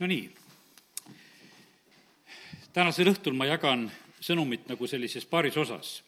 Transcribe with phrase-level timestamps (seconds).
[0.00, 0.30] no nii,
[2.72, 3.84] tänasel õhtul ma jagan
[4.20, 6.00] sõnumit nagu sellises paaris osas.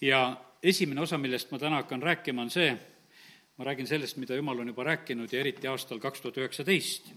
[0.00, 2.72] ja esimene osa, millest ma täna hakkan rääkima, on see,
[3.58, 7.12] ma räägin sellest, mida jumal on juba rääkinud ja eriti aastal kaks tuhat üheksateist.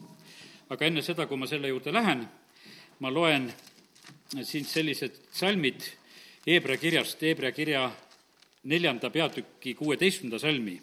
[0.69, 2.27] aga enne seda, kui ma selle juurde lähen,
[2.99, 3.51] ma loen
[4.43, 5.81] siin sellised salmid
[6.45, 7.91] Hebra kirjast, Hebra kirja
[8.63, 10.81] neljanda peatüki kuueteistkümnenda salmi,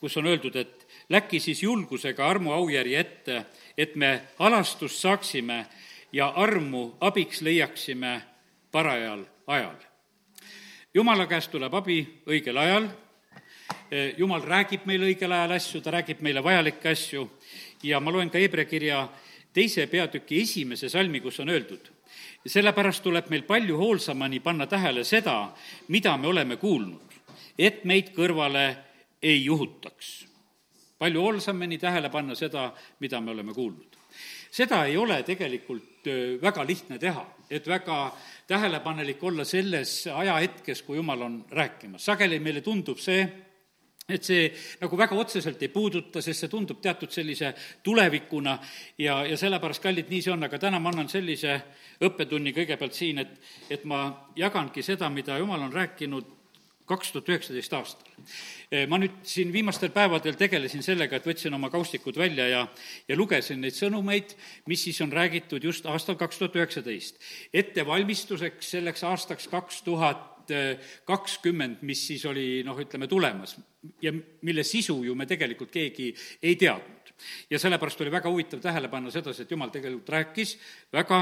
[0.00, 3.44] kus on öeldud, et läki siis julgusega armu aujärje ette,
[3.78, 5.66] et me alastust saaksime
[6.12, 8.22] ja armu abiks leiaksime
[8.72, 9.76] parajal ajal.
[10.94, 12.88] jumala käest tuleb abi õigel ajal,
[14.16, 17.26] jumal räägib meile õigel ajal asju, ta räägib meile vajalikke asju
[17.82, 19.08] ja ma loen ka Hebra kirja
[19.52, 21.90] teise peatüki esimese salmi, kus on öeldud,
[22.46, 25.52] sellepärast tuleb meil palju hoolsamani panna tähele seda,
[25.88, 27.18] mida me oleme kuulnud,
[27.58, 28.66] et meid kõrvale
[29.22, 30.29] ei juhutaks.
[31.00, 32.68] Palju hoolsamini tähele panna seda,
[33.00, 34.00] mida me oleme kuulnud
[34.50, 36.08] seda ei ole tegelikult
[36.42, 37.98] väga lihtne teha, et väga
[38.50, 42.04] tähelepanelik olla selles ajahetkes, kui jumal on rääkimas.
[42.04, 43.22] sageli meile tundub see,
[44.08, 44.48] et see
[44.80, 48.58] nagu väga otseselt ei puuduta, sest see tundub teatud sellise tulevikuna
[48.98, 51.60] ja, ja sellepärast, kallid, nii see on, aga täna ma annan sellise
[52.02, 53.38] õppetunni kõigepealt siin, et,
[53.70, 54.02] et ma
[54.36, 56.39] jagangi seda, mida jumal on rääkinud
[56.90, 58.10] kaks tuhat üheksateist aastal.
[58.70, 62.64] Eh, ma nüüd siin viimastel päevadel tegelesin sellega, et võtsin oma kaustikud välja ja,
[63.08, 64.34] ja lugesin neid sõnumeid,
[64.70, 67.22] mis siis on räägitud just aastal kaks tuhat üheksateist.
[67.54, 70.26] ettevalmistuseks selleks aastaks kaks tuhat
[71.06, 73.54] kakskümmend, mis siis oli noh, ütleme tulemas
[74.02, 76.10] ja mille sisu ju me tegelikult keegi
[76.42, 76.99] ei teadnud
[77.50, 80.56] ja sellepärast oli väga huvitav tähele panna sedasi, et jumal tegelikult rääkis
[80.92, 81.20] väga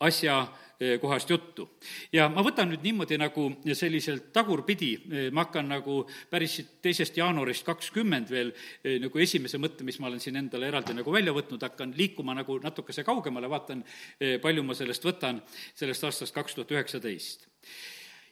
[0.00, 1.68] asjakohast juttu.
[2.12, 4.92] ja ma võtan nüüd niimoodi nagu selliselt tagurpidi,
[5.32, 8.52] ma hakkan nagu päris siit teisest jaanuarist kakskümmend veel
[9.00, 12.58] nagu esimese mõtte, mis ma olen siin endale eraldi nagu välja võtnud, hakkan liikuma nagu
[12.62, 13.84] natukese kaugemale, vaatan,
[14.42, 15.42] palju ma sellest võtan,
[15.74, 17.48] sellest aastast kaks tuhat üheksateist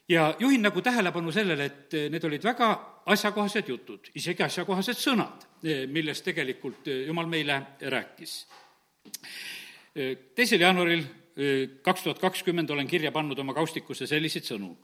[0.08, 2.68] ja juhin nagu tähelepanu sellele, et need olid väga
[3.07, 5.46] asjakohased jutud, isegi asjakohased sõnad,
[5.92, 8.46] millest tegelikult Jumal meile rääkis.
[10.35, 11.05] teisel jaanuaril
[11.83, 14.77] kaks tuhat kakskümmend olen kirja pannud oma kaustikusse selliseid sõnu,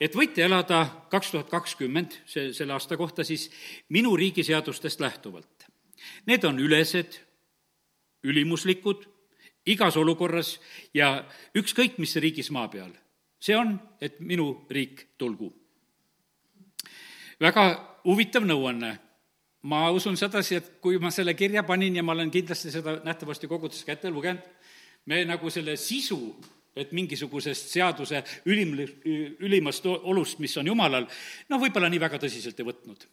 [0.00, 3.50] et võite elada kaks tuhat kakskümmend, see, selle aasta kohta siis,
[3.88, 5.66] minu riigi seadustest lähtuvalt.
[6.26, 7.18] Need on ülesed,
[8.22, 9.06] ülimuslikud,
[9.66, 10.58] igas olukorras
[10.94, 12.92] ja ükskõik mis riigis maa peal
[13.40, 15.52] see on, et minu riik tulgu.
[17.40, 17.64] väga
[18.04, 18.98] huvitav nõuanne.
[19.62, 23.48] ma usun sedasi, et kui ma selle kirja panin ja ma olen kindlasti seda nähtavasti
[23.50, 24.42] kogudes ka ette lugenud,
[25.06, 26.36] me nagu selle sisu,
[26.76, 28.76] et mingisugusest seaduse ülim,
[29.42, 31.08] ülimast olust, mis on jumalal,
[31.50, 33.08] noh, võib-olla nii väga tõsiselt ei võtnud.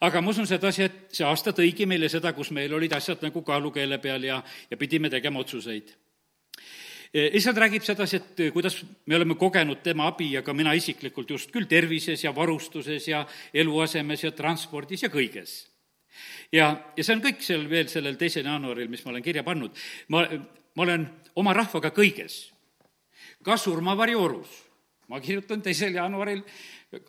[0.00, 3.42] aga ma usun sedasi, et see aasta tõigi meile seda, kus meil olid asjad nagu
[3.42, 5.92] kaalukeele peal ja, ja pidime tegema otsuseid
[7.12, 11.30] issand räägib sedasi, et eh, kuidas me oleme kogenud tema abi ja ka mina isiklikult
[11.30, 15.66] just küll tervises ja varustuses ja eluasemes ja transpordis ja kõiges.
[16.52, 19.76] ja, ja see on kõik seal veel sellel teisel jaanuaril, mis ma olen kirja pannud.
[20.08, 20.24] ma,
[20.74, 21.06] ma olen
[21.36, 22.52] oma rahvaga kõiges,
[23.44, 24.48] ka surmavarjuorus.
[25.08, 26.40] ma kirjutan teisel jaanuaril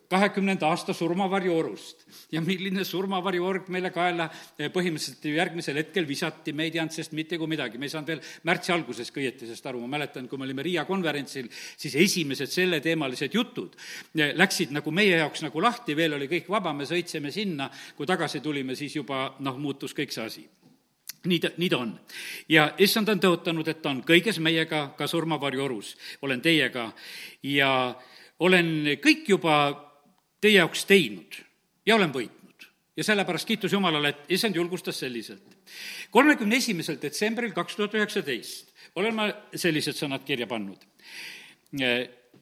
[0.08, 2.06] kahekümnenda aasta surmavarjuorust.
[2.32, 4.28] ja milline surmavarjuorg meile kaela
[4.58, 7.92] eh, põhimõtteliselt ju järgmisel hetkel visati, me ei teadnud sellest mitte kui midagi, me ei
[7.92, 11.50] saanud veel märtsi alguses ka õieti sellest aru, ma mäletan, kui me olime Riia konverentsil,
[11.52, 16.72] siis esimesed selleteemalised jutud eh, läksid nagu meie jaoks nagu lahti, veel oli kõik vaba,
[16.72, 20.46] me sõitsime sinna, kui tagasi tulime, siis juba noh, muutus kõik see asi.
[21.24, 21.92] Nii ta, nii ta on.
[22.52, 25.94] ja issand on tõotanud, et ta on kõiges meiega, ka surmavarjuorus.
[26.20, 26.90] Olen teiega.
[27.48, 28.13] Ja äh,
[28.44, 28.70] olen
[29.02, 29.56] kõik juba
[30.42, 31.38] teie jaoks teinud
[31.86, 32.40] ja olen võitnud.
[32.96, 35.56] ja sellepärast kiitus Jumalale, et issand julgustas selliselt.
[36.10, 40.78] kolmekümne esimesel detsembril kaks tuhat üheksateist olen ma sellised sõnad kirja pannud.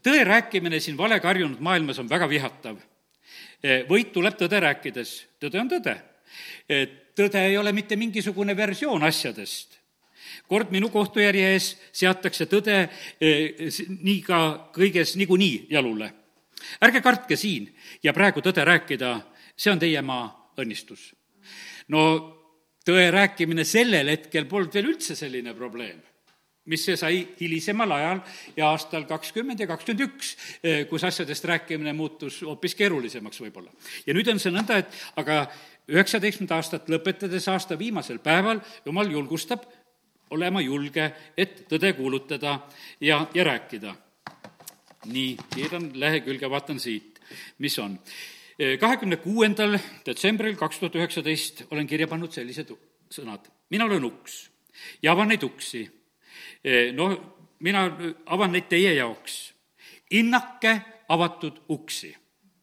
[0.02, 2.80] tõe rääkimine siin valega harjunud maailmas on väga vihatav.
[3.88, 5.96] võit tuleb tõde rääkides, tõde on tõde.
[7.14, 9.81] tõde ei ole mitte mingisugune versioon asjadest
[10.48, 14.42] kord minu kohtujärje ees seatakse tõde eh, nii ka
[14.74, 16.12] kõiges niikuinii jalule.
[16.82, 17.68] ärge kartke siin
[18.02, 19.20] ja praegu tõde rääkida,
[19.56, 21.12] see on teie maa õnnistus.
[21.88, 22.02] no
[22.84, 26.00] tõe rääkimine sellel hetkel polnud veel üldse selline probleem
[26.70, 28.20] mis see sai hilisemal ajal
[28.56, 33.72] ja aastal kakskümmend ja kakskümmend üks, eh, kus asjadest rääkimine muutus hoopis keerulisemaks võib-olla.
[34.06, 34.86] ja nüüd on see nõnda, et
[35.16, 35.48] aga
[35.90, 39.66] üheksateistkümnendat aastat lõpetades aasta viimasel päeval jumal julgustab
[40.32, 42.58] olema julge, et tõde kuulutada
[43.00, 43.94] ja, ja rääkida.
[45.12, 47.20] nii, keeran lehekülge, vaatan siit,
[47.58, 47.98] mis on.
[48.80, 52.70] kahekümne kuuendal detsembril kaks tuhat üheksateist olen kirja pannud sellised
[53.10, 53.50] sõnad.
[53.70, 54.50] mina olen uks.
[55.02, 55.90] ja avan neid uksi.
[56.92, 57.18] noh,
[57.58, 57.90] mina
[58.26, 59.54] avan neid teie jaoks.
[60.12, 62.21] hinnake avatud uksi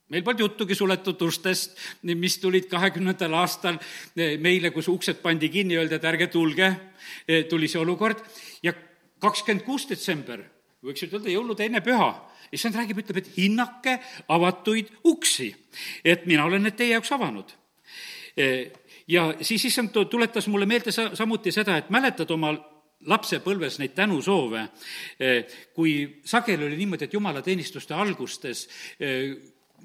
[0.09, 3.77] meil polnud juttugi suletud ustest, mis tulid kahekümnendal aastal
[4.15, 6.71] meile, kus uksed pandi kinni, öeldi, et ärge tulge,
[7.49, 8.23] tuli see olukord.
[8.65, 8.73] Ja
[9.21, 10.41] kakskümmend kuus detsember,
[10.85, 12.09] võiks ütelda jõulude enne püha,
[12.55, 13.99] issand räägib, ütleb, et hinnake
[14.31, 15.51] avatuid uksi,
[16.03, 17.55] et mina olen need teie jaoks avanud.
[19.07, 22.53] ja siis issand tuletas mulle meelde sa-, samuti seda, et mäletad oma
[23.09, 24.65] lapsepõlves neid tänusoove,
[25.75, 28.67] kui sageli oli niimoodi, et jumalateenistuste algustes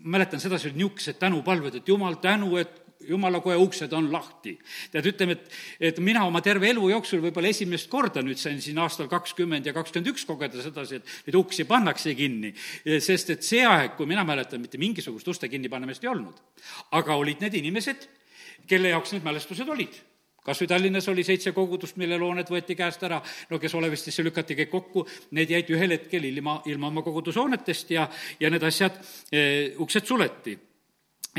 [0.03, 4.55] mäletan, sedasi olid niisugused tänupalved, et jumal, tänu, et jumala koja uksed on lahti.
[4.93, 5.51] tead, ütleme, et,
[5.91, 9.75] et mina oma terve elu jooksul võib-olla esimest korda nüüd sain siin aastal kakskümmend ja
[9.77, 12.55] kakskümmend üks kogeda sedasi, et neid uksi pannakse kinni.
[12.85, 16.41] sest et see aeg, kui mina mäletan, mitte mingisugust uste kinnipanemist ei olnud.
[16.97, 18.09] aga olid need inimesed,
[18.67, 20.01] kelle jaoks need mälestused olid
[20.45, 23.21] kas või Tallinnas oli seitse kogudust, mille looned võeti käest ära,
[23.51, 25.07] no kes Olevistisse lükati kõik kokku,
[25.37, 28.07] need jäid ühel hetkel ilma, ilma oma kogudushoonetest ja,
[28.41, 29.01] ja need asjad
[29.33, 30.57] e,, uksed suleti.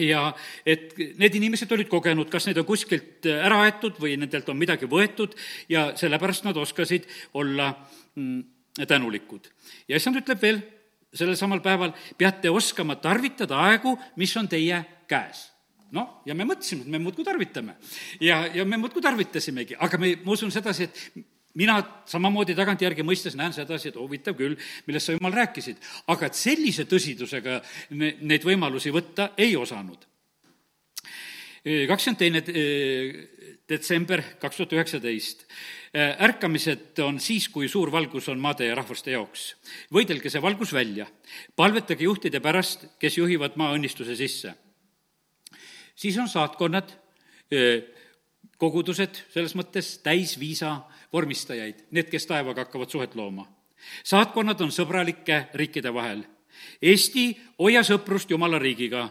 [0.01, 0.27] Ja
[0.67, 4.89] et need inimesed olid kogenud, kas neid on kuskilt ära aetud või nendelt on midagi
[4.91, 5.37] võetud
[5.71, 7.07] ja sellepärast nad oskasid
[7.39, 7.69] olla
[8.17, 8.41] mm,
[8.89, 9.47] tänulikud.
[9.87, 10.59] ja issand ütleb veel
[11.15, 15.54] sellel samal päeval, peate oskama tarvitada aegu, mis on teie käes
[15.93, 17.77] noh, ja me mõtlesime, et me muudkui tarvitame.
[18.23, 21.25] ja, ja me muudkui tarvitasimegi, aga me, ma usun sedasi, et
[21.59, 21.77] mina
[22.09, 25.79] samamoodi tagantjärgi mõistes näen sedasi, et huvitav küll, millest sa, jumal, rääkisid.
[26.11, 27.61] aga et sellise tõsidusega
[27.95, 30.05] ne, neid võimalusi võtta ei osanud.
[31.65, 32.41] kakskümmend teine
[33.69, 35.47] detsember kaks tuhat üheksateist.
[35.95, 39.55] ärkamised on siis, kui suur valgus on maade ja rahvaste jaoks.
[39.91, 41.07] võidelge see valgus välja.
[41.55, 44.55] palvetage juhtide pärast, kes juhivad maa õnnistuse sisse
[45.95, 46.91] siis on saatkonnad,
[48.57, 50.77] kogudused selles mõttes täisviisa
[51.13, 53.47] vormistajaid, need, kes taevaga hakkavad suhet looma.
[54.03, 56.23] saatkonnad on sõbralike riikide vahel.
[56.81, 59.09] Eesti, hoia sõprust Jumala riigiga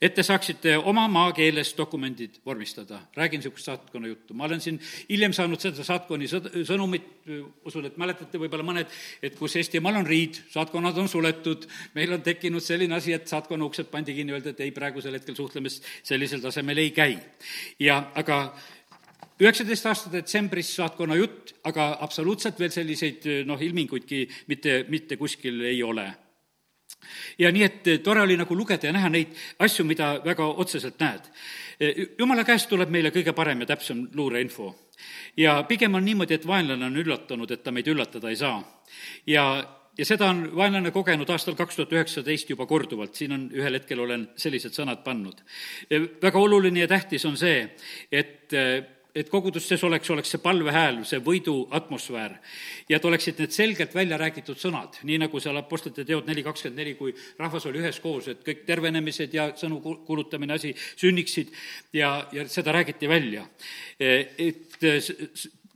[0.00, 3.00] et te saaksite oma maakeeles dokumendid vormistada.
[3.16, 4.34] räägin niisugust saatkonna juttu.
[4.34, 6.26] ma olen siin hiljem saanud seda saatkonni
[6.64, 7.04] sõnumit,
[7.64, 8.88] usun, et mäletate võib-olla mõned,
[9.22, 13.64] et kus Eestimaal on riid, saatkonnad on suletud, meil on tekkinud selline asi, et saatkonna
[13.64, 17.18] uksed pandi kinni, öeldi, et ei, praegusel hetkel suhtlemist sellisel tasemel ei käi.
[17.80, 18.56] ja aga
[19.40, 25.82] üheksateist aasta detsembris saatkonna jutt, aga absoluutselt veel selliseid noh, ilminguidki mitte, mitte kuskil ei
[25.82, 26.08] ole
[27.38, 31.26] ja nii, et tore oli nagu lugeda ja näha neid asju, mida väga otseselt näed.
[32.18, 34.74] jumala käest tuleb meile kõige parem ja täpsem luureinfo.
[35.36, 38.82] ja pigem on niimoodi, et vaenlane on üllatunud, et ta meid üllatada ei saa.
[39.26, 39.64] ja
[39.98, 44.00] ja seda on vaenlane kogenud aastal kaks tuhat üheksateist juba korduvalt, siin on, ühel hetkel
[44.00, 45.42] olen sellised sõnad pannud.
[46.22, 47.68] väga oluline ja tähtis on see,
[48.12, 48.54] et
[49.14, 52.36] et kogudustes oleks, oleks see palvehääl, see võidu atmosfäär.
[52.88, 56.78] ja et oleksid need selgelt välja räägitud sõnad, nii nagu seal Apostlite teod neli kakskümmend
[56.78, 61.52] neli, kui rahvas oli üheskoos, et kõik tervenemised ja sõnu kuulutamine, asi sünniksid
[61.92, 63.46] ja, ja seda räägiti välja.
[63.98, 64.78] et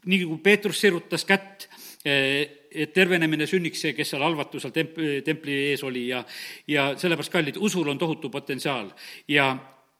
[0.05, 1.69] nii kui Peetrus sirutas kätt,
[2.05, 6.25] et tervenemine sünniks see, kes seal halvatusel temp-, templi ees oli ja,
[6.69, 8.91] ja sellepärast, kallid, usul on tohutu potentsiaal
[9.29, 9.55] ja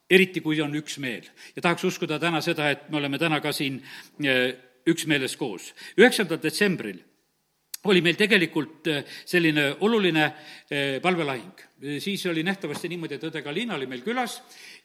[0.09, 1.25] eriti kui on üksmeel.
[1.55, 3.81] ja tahaks uskuda täna seda, et me oleme täna ka siin
[4.23, 4.53] eh,
[4.87, 5.73] üksmeeles koos.
[5.97, 7.01] üheksandal detsembril
[7.85, 10.25] oli meil tegelikult eh, selline oluline
[10.69, 11.65] eh, palvelahing.
[11.99, 14.37] Siis oli nähtavasti niimoodi, et õde Galina oli meil külas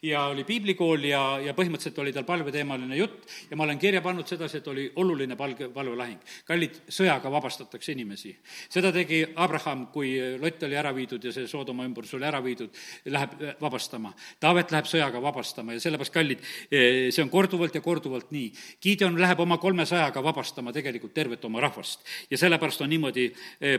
[0.02, 4.26] ja oli piiblikool ja, ja põhimõtteliselt oli tal palveteemaline jutt ja ma olen kirja pannud
[4.26, 6.18] sedasi, et oli oluline palge, palvelahing.
[6.48, 8.32] kallid, sõjaga vabastatakse inimesi.
[8.68, 12.74] seda tegi Abraham, kui Lott oli ära viidud ja see Soodoma ümbrus oli ära viidud,
[13.06, 14.12] läheb vabastama.
[14.40, 18.50] Taavet läheb sõjaga vabastama ja sellepärast, kallid, see on korduvalt ja korduvalt nii.
[18.82, 23.30] Gideon läheb oma kolmesajaga vabastama tegelikult tervet oma rahvast ja sellepärast on niimoodi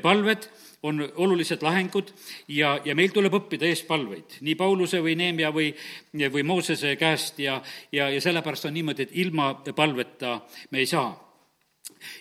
[0.02, 0.48] palved,
[0.84, 2.14] on olulised lahengud
[2.48, 5.72] ja, ja meil tuleb õppida eespalveid, nii Pauluse või Neemia või
[6.14, 7.58] või Moosese käest ja,
[7.92, 10.40] ja, ja sellepärast on niimoodi, et ilma palveta
[10.72, 11.12] me ei saa.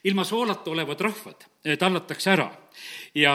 [0.05, 2.51] ilma soolata olevad rahvad eh, tallatakse ära
[3.15, 3.35] ja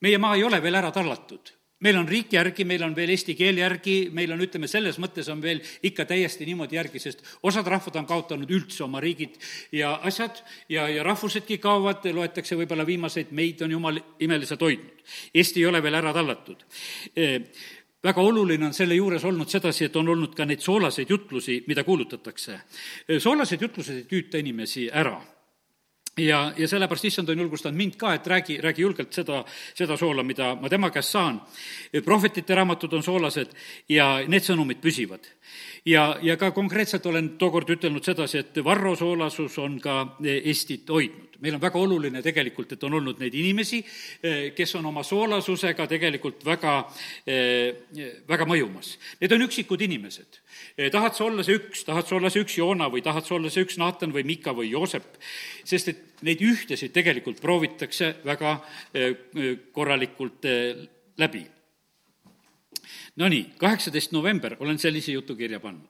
[0.00, 3.34] meie maa ei ole veel ära tallatud meil on riik järgi, meil on veel eesti
[3.38, 7.66] keel järgi, meil on, ütleme, selles mõttes on veel ikka täiesti niimoodi järgi, sest osad
[7.70, 9.38] rahvad on kaotanud üldse oma riigid
[9.74, 14.94] ja asjad ja, ja rahvusedki kaovad, loetakse võib-olla viimaseid, meid on jumal imeliselt hoidnud.
[15.34, 16.66] Eesti ei ole veel ära tallatud
[17.16, 17.40] eh,
[18.04, 21.84] väga oluline on selle juures olnud sedasi, et on olnud ka neid soolaseid jutlusi, mida
[21.84, 22.60] kuulutatakse.
[23.18, 25.18] soolased jutlused ei tüüta inimesi ära
[26.18, 29.42] ja, ja sellepärast issand on julgustanud mind ka, et räägi, räägi julgelt seda,
[29.74, 31.40] seda soola, mida ma tema käest saan.
[32.04, 33.54] prohvetite raamatud on soolased
[33.88, 35.26] ja need sõnumid püsivad.
[35.84, 41.27] ja, ja ka konkreetselt olen tookord ütelnud sedasi, et Varro soolasus on ka Eestit hoidnud.
[41.40, 43.82] Meil on väga oluline tegelikult, et on olnud neid inimesi,
[44.54, 46.74] kes on oma soolasusega tegelikult väga,
[48.28, 48.96] väga mõjumas.
[49.20, 50.40] Need on üksikud inimesed
[50.78, 53.34] Eh, tahad sa olla see üks, tahad sa olla see üks Joona või tahad sa
[53.34, 55.18] olla see üks Naatan või Mika või Joosep,
[55.66, 58.52] sest et neid ühtesid tegelikult proovitakse väga
[58.92, 60.46] eh, eh, korralikult
[61.18, 61.44] läbi.
[63.18, 65.86] Nonii, kaheksateist november olen sellise jutu kirja pannud.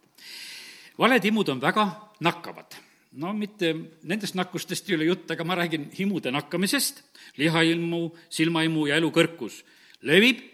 [0.99, 1.85] valed imud on väga
[2.25, 2.88] nakkavad
[3.18, 3.72] no mitte
[4.06, 7.02] nendest nakkustest ei ole jutt, aga ma räägin himude nakkamisest,
[7.40, 9.62] lihailmu, silmaimu ja elukõrkus
[10.06, 10.44] levib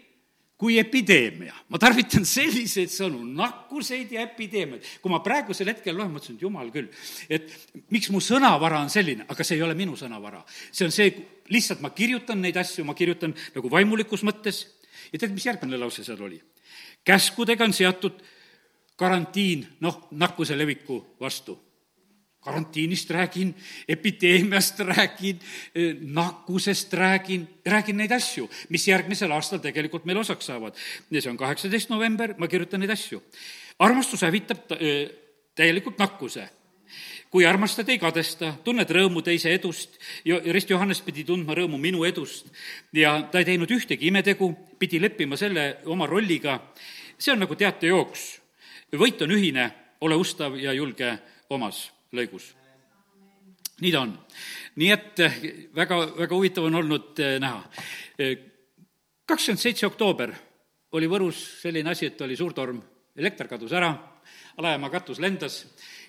[0.57, 1.53] kui epideemia.
[1.69, 4.85] ma tarvitan selliseid sõnu, nakkuseid ja epideemiaid.
[5.01, 6.87] kui ma praegusel hetkel loen, mõtlesin, et jumal küll,
[7.29, 7.51] et
[7.91, 10.43] miks mu sõnavara on selline, aga see ei ole minu sõnavara.
[10.71, 11.11] see on see,
[11.51, 14.65] lihtsalt ma kirjutan neid asju, ma kirjutan nagu vaimulikus mõttes
[15.11, 16.41] ja tead, mis järgmine lause seal oli?
[17.05, 18.23] käskudega on seatud
[18.95, 21.59] karantiin, noh, nakkuse leviku vastu
[22.45, 23.53] karantiinist räägin,
[23.89, 25.39] epideemiast räägin,
[26.01, 30.77] nakkusest räägin, räägin neid asju, mis järgmisel aastal tegelikult meil osaks saavad.
[31.11, 33.23] ja see on kaheksateist november, ma kirjutan neid asju.
[33.79, 34.77] armastus hävitab
[35.55, 36.49] täielikult nakkuse
[37.35, 42.47] kui armastad, ei kadesta, tunned rõõmu teise edust Rist Johannes pidi tundma rõõmu minu edust
[42.95, 46.59] ja ta ei teinud ühtegi imetegu, pidi leppima selle oma rolliga.
[47.17, 48.39] see on nagu teatejooks.
[48.93, 49.71] võit on ühine,
[50.01, 51.17] ole ustav ja julge
[51.49, 52.53] omas lõigus.
[53.81, 54.13] nii ta on.
[54.79, 55.37] nii et eh,
[55.75, 57.61] väga, väga huvitav on olnud eh, näha.
[58.19, 58.35] Eh,
[59.27, 60.33] kakskümmend seitse oktoober
[60.95, 62.79] oli Võrus selline asi, et oli suur torm,
[63.15, 63.91] elekter kadus ära,
[64.57, 65.65] alajaama katus lendas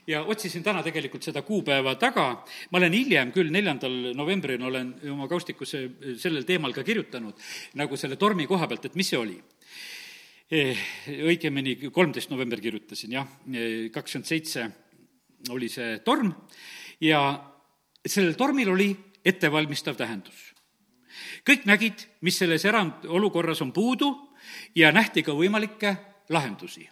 [0.06, 2.28] ja otsisin täna tegelikult seda kuupäeva taga,
[2.70, 5.82] ma olen hiljem küll, neljandal novembril olen oma kaustikusse
[6.22, 7.34] sellel teemal ka kirjutanud,
[7.75, 9.40] nagu selle tormi koha pealt, et mis see oli
[10.46, 13.30] õigemini kolmteist november kirjutasin, jah,
[13.92, 14.68] kakskümmend seitse
[15.50, 16.32] oli see torm
[17.00, 17.20] ja
[18.06, 18.90] sellel tormil oli
[19.24, 20.54] ettevalmistav tähendus.
[21.46, 24.10] kõik nägid, mis selles erandolukorras on puudu
[24.74, 25.96] ja nähti ka võimalikke
[26.28, 26.88] lahendusi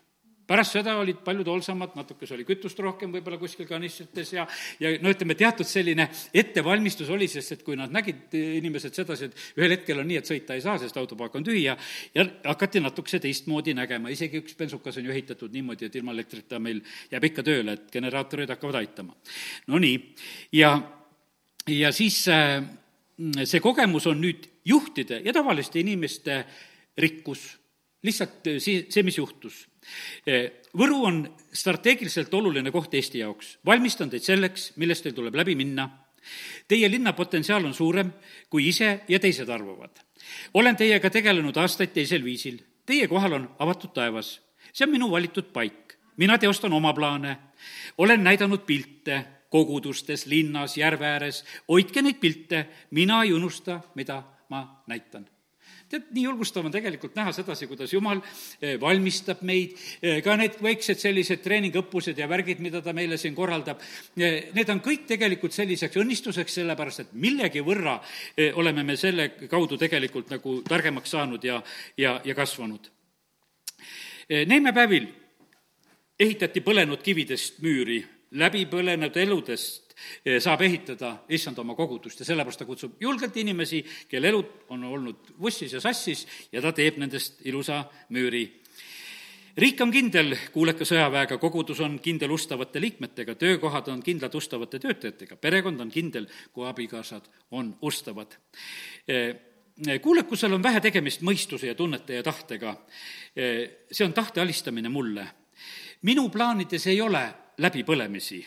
[0.46, 4.46] pärast seda olid paljud hoolsamad, natukese oli kütust rohkem võib-olla kuskil kanistrites ja,
[4.82, 9.60] ja no ütleme, teatud selline ettevalmistus oli, sest et kui nad nägid, inimesed sedasi, et
[9.60, 11.76] ühel hetkel on nii, et sõita ei saa, sest autopaak on tühi ja
[12.14, 16.60] ja hakati natukese teistmoodi nägema, isegi üks bensukas on ju ehitatud niimoodi, et ilma elektrita
[16.62, 16.82] meil
[17.12, 19.16] jääb ikka tööle, et generaatorid hakkavad aitama.
[19.72, 19.98] Nonii,
[20.60, 20.76] ja,
[21.70, 22.60] ja siis äh,
[23.44, 26.42] see kogemus on nüüd juhtide ja tavaliste inimeste
[26.98, 27.46] rikkus,
[28.04, 29.64] lihtsalt see, see, mis juhtus
[30.26, 31.20] Eh, Võru on
[31.54, 33.58] strateegiliselt oluline koht Eesti jaoks.
[33.66, 35.88] valmistan teid selleks, millest teil tuleb läbi minna.
[36.68, 38.10] Teie linna potentsiaal on suurem,
[38.50, 39.90] kui ise ja teised arvavad.
[40.54, 42.58] olen teiega tegelenud aastaid teisel viisil.
[42.86, 44.40] Teie kohal on avatud taevas.
[44.72, 45.94] see on minu valitud paik.
[46.16, 47.38] mina teostan oma plaane.
[47.98, 51.44] olen näidanud pilte kogudustes, linnas, järve ääres.
[51.68, 55.33] hoidke neid pilte, mina ei unusta, mida ma näitan
[55.90, 58.20] tead, nii julgustav on tegelikult näha sedasi, kuidas Jumal
[58.60, 63.36] eh, valmistab meid, eh, ka need väiksed sellised treeningõppused ja värgid, mida ta meile siin
[63.36, 63.82] korraldab,
[64.18, 67.98] eh, need on kõik tegelikult selliseks õnnistuseks, sellepärast et millegi võrra
[68.58, 71.60] oleme me selle kaudu tegelikult nagu targemaks saanud ja,
[71.98, 72.90] ja, ja kasvanud.
[74.48, 75.06] Neeme päevil
[76.18, 77.98] ehitati põlenud kividest müüri,
[78.40, 79.83] läbi põlenud eludest
[80.24, 84.84] Eh, saab ehitada issand oma kogudust ja sellepärast ta kutsub julgelt inimesi, kelle elud on
[84.84, 88.44] olnud vussis ja sassis ja ta teeb nendest ilusa müüri
[89.56, 95.38] riik on kindel kuuleka sõjaväega, kogudus on kindel ustavate liikmetega, töökohad on kindlad ustavate töötajatega,
[95.38, 98.34] perekond on kindel, kui abikaasad on ustavad.
[99.06, 99.36] Eh,
[100.02, 102.76] kuulekusel on vähe tegemist mõistuse ja tunnete ja tahtega.
[103.36, 105.26] Eh, see on tahte alistamine mulle.
[106.02, 108.44] minu plaanides ei ole läbipõlemisi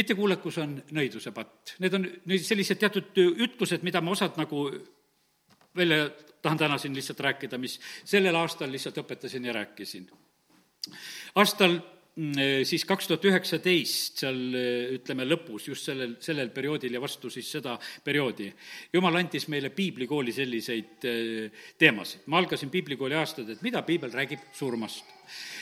[0.00, 1.76] mittekuulekus on nõiduse patt.
[1.82, 2.08] Need on
[2.40, 4.66] sellised teatud ütlused, mida ma osad nagu
[5.76, 6.08] välja
[6.42, 10.08] tahan täna siin lihtsalt rääkida, mis sellel aastal lihtsalt õpetasin ja rääkisin.
[11.34, 11.76] aastal
[12.16, 14.40] mm, siis kaks tuhat üheksateist, seal
[14.96, 18.48] ütleme lõpus, just sellel, sellel perioodil ja vastu siis seda perioodi,
[18.92, 22.26] jumal andis meile piiblikooli selliseid eh, teemasid.
[22.26, 25.59] ma algasin piiblikooli aastad, et mida piibel räägib surmast Eh,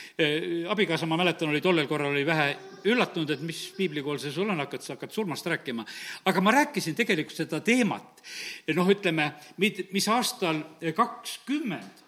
[0.69, 2.49] abikaasa, ma mäletan, oli tollel korral oli vähe
[2.91, 5.85] üllatunud, et mis piiblikool see sul on, hakkad, sa hakkad surmast rääkima.
[6.25, 8.23] aga ma rääkisin tegelikult seda teemat,
[8.75, 10.63] noh, ütleme, mis aastal
[10.95, 12.05] kakskümmend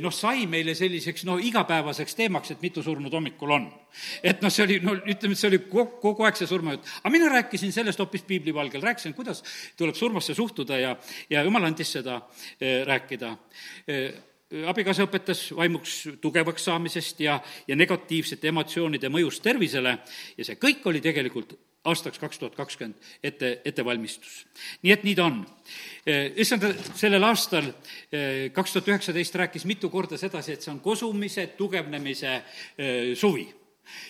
[0.00, 3.66] noh, sai meile selliseks noh, igapäevaseks teemaks, et mitu surnud hommikul on.
[4.22, 6.86] et noh, see oli, no ütleme, et see oli kogu, kogu aeg see surmajutt.
[7.02, 9.42] aga mina rääkisin sellest hoopis piiblivalgel, rääkisin, kuidas
[9.76, 10.96] tuleb surmasse suhtuda ja,
[11.30, 12.20] ja jumal andis seda
[12.60, 13.36] eh, rääkida
[13.86, 14.29] eh,
[14.66, 17.38] abikaasa õpetas vaimuks tugevaks saamisest ja,
[17.68, 19.98] ja negatiivsete emotsioonide mõjust tervisele
[20.36, 21.54] ja see kõik oli tegelikult
[21.84, 24.44] aastaks kaks tuhat kakskümmend ette, ettevalmistus.
[24.82, 25.38] nii et nii ta on.
[26.36, 26.66] issand,
[26.98, 27.70] sellel aastal,
[28.52, 32.42] kaks tuhat üheksateist, rääkis mitu korda sedasi, et see on kosumise, tugevnemise
[33.16, 33.48] suvi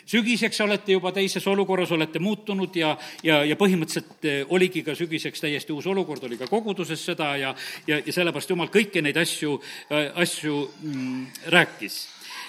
[0.07, 5.45] sügiseks olete juba teises olukorras, olete muutunud ja, ja, ja põhimõtteliselt eh, oligi ka sügiseks
[5.45, 7.55] täiesti uus olukord, oli ka koguduses seda ja,
[7.87, 9.57] ja, ja sellepärast Jumal kõiki neid asju,
[9.91, 12.01] äh, asju mm, rääkis.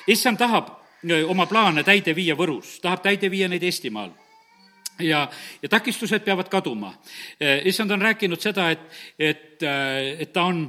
[0.07, 4.11] issand tahab äh, oma plaane täide viia Võrus, tahab täide viia neid Eestimaal
[4.99, 5.27] ja,
[5.61, 6.93] ja takistused peavad kaduma.
[7.65, 8.83] Issand on rääkinud seda, et,
[9.17, 10.67] et, et ta on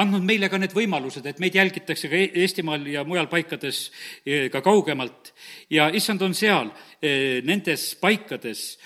[0.00, 3.84] andnud meile ka need võimalused, et meid jälgitakse ka Eestimaal ja mujal paikades
[4.24, 5.32] eh, ka kaugemalt.
[5.70, 6.72] ja issand on seal,
[7.02, 8.78] eh, nendes paikades,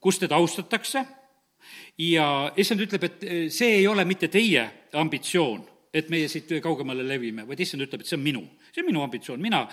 [0.00, 1.00] kus teda austatakse
[1.98, 4.62] ja issand ütleb, et see ei ole mitte teie
[4.94, 8.90] ambitsioon, et meie siit kaugemale levime, vaid issand ütleb, et see on minu, see on
[8.92, 9.64] minu ambitsioon, mina,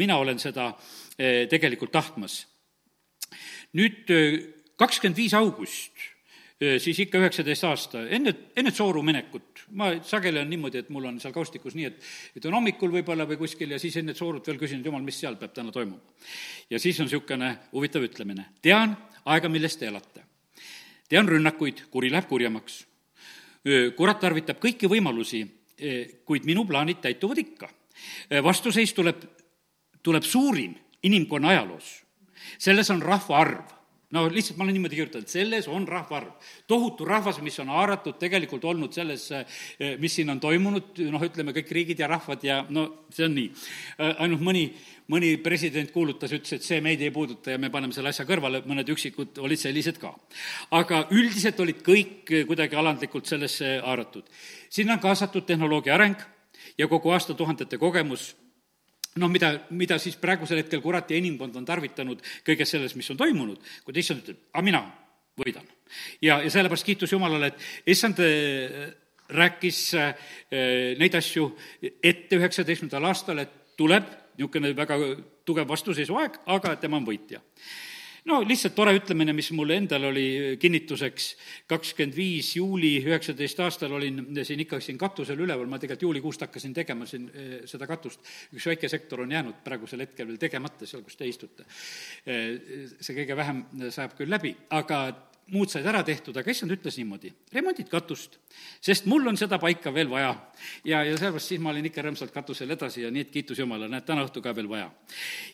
[0.00, 0.70] mina olen seda
[1.50, 2.46] tegelikult tahtmas.
[3.76, 4.08] nüüd
[4.80, 6.11] kakskümmend viis august
[6.82, 11.18] siis ikka üheksateist aasta, enne, enne Tsooru minekut, ma sageli on niimoodi, et mul on
[11.22, 14.60] seal kaustikus nii, et et on hommikul võib-olla või kuskil ja siis enne Tsoorut veel
[14.60, 16.00] küsin, et jumal, mis seal peab täna toimuma.
[16.70, 20.24] ja siis on niisugune huvitav ütlemine, tean aega, milles te elate.
[21.08, 22.86] tean rünnakuid, kuri läheb kurjemaks.
[23.96, 25.44] kurat tarvitab kõiki võimalusi,
[26.24, 27.68] kuid minu plaanid täituvad ikka.
[28.42, 29.24] vastuseis tuleb,
[30.02, 32.02] tuleb suurim inimkonna ajaloos.
[32.58, 33.81] selles on rahvaarv
[34.12, 36.32] no lihtsalt ma olen niimoodi kirjutanud, selles on rahvaarv.
[36.68, 39.44] tohutu rahvas, mis on haaratud tegelikult olnud sellesse,
[39.80, 43.34] eh, mis siin on toimunud, noh, ütleme kõik riigid ja rahvad ja no see on
[43.34, 43.52] nii.
[43.98, 44.66] Eh, ainult mõni,
[45.08, 48.62] mõni president kuulutas, ütles, et see meid ei puuduta ja me paneme selle asja kõrvale,
[48.68, 50.14] mõned üksikud olid sellised ka.
[50.70, 54.24] aga üldiselt olid kõik kuidagi alandlikult sellesse haaratud.
[54.68, 56.20] sinna on kaasatud tehnoloogia areng
[56.78, 58.34] ja kogu aastatuhandete kogemus
[59.20, 63.20] noh, mida, mida siis praegusel hetkel kurat ja inimkond on tarvitanud kõiges selles, mis on
[63.20, 64.82] toimunud, kui ta issand ütleb, aga mina
[65.38, 65.68] võidan.
[66.22, 68.90] ja, ja sellepärast kiitus Jumalale, et issand äh,
[69.32, 70.14] rääkis äh,
[71.00, 71.50] neid asju
[71.82, 74.96] ette üheksateistkümnendal aastal, et tuleb niisugune väga
[75.44, 77.42] tugev vastuseisuaeg, aga tema on võitja
[78.30, 80.26] no lihtsalt tore ütlemine, mis mulle endal oli
[80.62, 81.28] kinnituseks,
[81.70, 86.76] kakskümmend viis juuli üheksateist aastal olin siin ikka siin katusel üleval, ma tegelikult juulikuust hakkasin
[86.76, 88.22] tegema siin eh, seda katust.
[88.54, 91.66] üks väike sektor on jäänud praegusel hetkel veel tegemata, seal, kus te istute.
[92.26, 95.04] Eh, see kõige vähem sajab küll läbi, aga
[95.52, 98.38] muud said ära tehtud, aga issand ütles niimoodi, remondid katust,
[98.80, 100.32] sest mul on seda paika veel vaja.
[100.84, 103.90] ja, ja sellepärast siis ma olin ikka rõõmsalt katusel edasi ja nii, et kiitus Jumalale,
[103.92, 104.90] näed, täna õhtu ka veel vaja.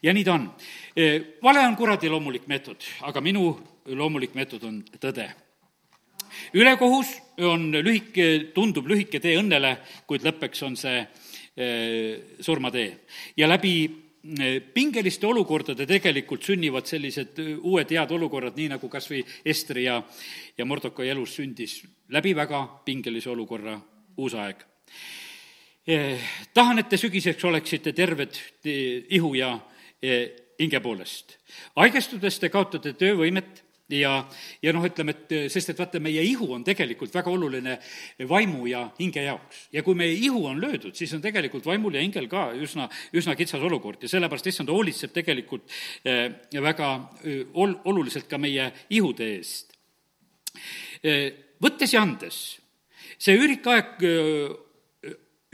[0.03, 0.48] ja nii ta on.
[0.94, 3.51] E, vale on kuradi loomulik meetod, aga minu
[3.88, 5.31] loomulik meetod on tõde.
[6.53, 7.14] ülekohus
[7.48, 11.01] on lühike, tundub lühike tee õnnele, kuid lõppeks on see
[11.57, 11.66] e,
[12.40, 13.01] surmatee.
[13.37, 14.08] ja läbi
[14.75, 20.01] pingeliste olukordade tegelikult sünnivad sellised äh, uued head olukorrad, nii nagu kas või Estri ja,
[20.59, 23.79] ja Mordokai elus sündis läbi väga pingelise olukorra
[24.19, 24.65] uus aeg.
[25.89, 26.21] Eh,
[26.55, 28.37] tahan, et te sügiseks oleksite terved
[29.17, 29.55] ihu ja
[30.03, 31.39] eh, hinge poolest.
[31.77, 34.12] haigestudes te kaotate töövõimet ja,
[34.62, 37.79] ja noh, ütleme, et sest et vaata, meie ihu on tegelikult väga oluline
[38.29, 39.64] vaimu ja hinge jaoks.
[39.72, 43.37] ja kui meie ihu on löödud, siis on tegelikult vaimul ja hingel ka üsna, üsna
[43.38, 45.66] kitsas olukord ja sellepärast issand hoolitseb tegelikult
[46.05, 46.92] eh, väga
[47.55, 49.77] ol-, oluliselt ka meie ihude eest.
[51.03, 52.59] Eh, võttes ja andes,
[53.18, 54.03] see üürikaeg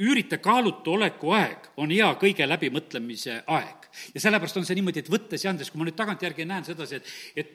[0.03, 3.91] üürite kaalutu oleku aeg on hea kõige läbimõtlemise aeg.
[4.15, 6.99] ja sellepärast on see niimoodi, et võttes ja andes, kui ma nüüd tagantjärgi näen sedasi,
[6.99, 7.53] et, et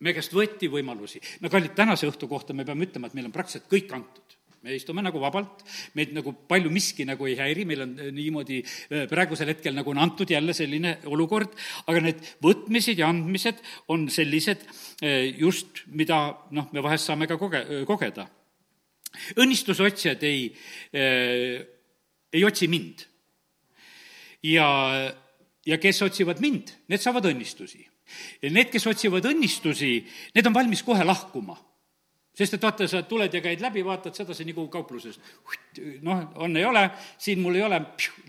[0.00, 1.20] me käest võeti võimalusi.
[1.40, 4.74] no kallid, tänase õhtu kohta me peame ütlema, et meil on praktiliselt kõik antud me
[4.74, 5.62] istume nagu vabalt,
[5.94, 9.92] meid nagu palju miski nagu ei häiri, meil on eh, niimoodi eh, praegusel hetkel nagu
[9.92, 11.54] on antud jälle selline olukord,
[11.86, 13.60] aga need võtmised ja andmised
[13.94, 14.64] on sellised
[15.02, 16.20] eh, just, mida
[16.56, 18.26] noh, me vahest saame ka koge-, kogeda.
[19.38, 20.50] õnnistuse otsijad ei,
[20.92, 23.06] ei otsi mind.
[24.42, 24.66] ja,
[25.66, 27.86] ja kes otsivad mind, need saavad õnnistusi
[28.42, 29.94] Need, kes otsivad õnnistusi,
[30.34, 31.58] need on valmis kohe lahkuma
[32.38, 35.18] sest et vaata, sa tuled ja käid läbi, vaatad sedasi nagu kaupluses.
[36.06, 36.84] noh, on, ei ole,
[37.18, 37.80] siin mul ei ole,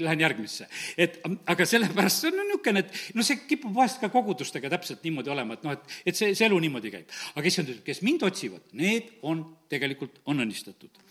[0.02, 0.68] lähen järgmisse.
[0.98, 5.34] et aga sellepärast see on niisugune, et noh, see kipub vahest ka kogudustega täpselt niimoodi
[5.34, 7.14] olema, et noh, et, et see, see elu niimoodi käib.
[7.36, 11.04] aga issand ütleb, kes mind otsivad, need on tegelikult, on õnnistatud.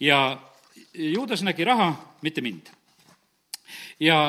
[0.00, 0.20] ja
[0.92, 1.88] Juudas nägi raha,
[2.24, 2.68] mitte mind.
[4.00, 4.20] ja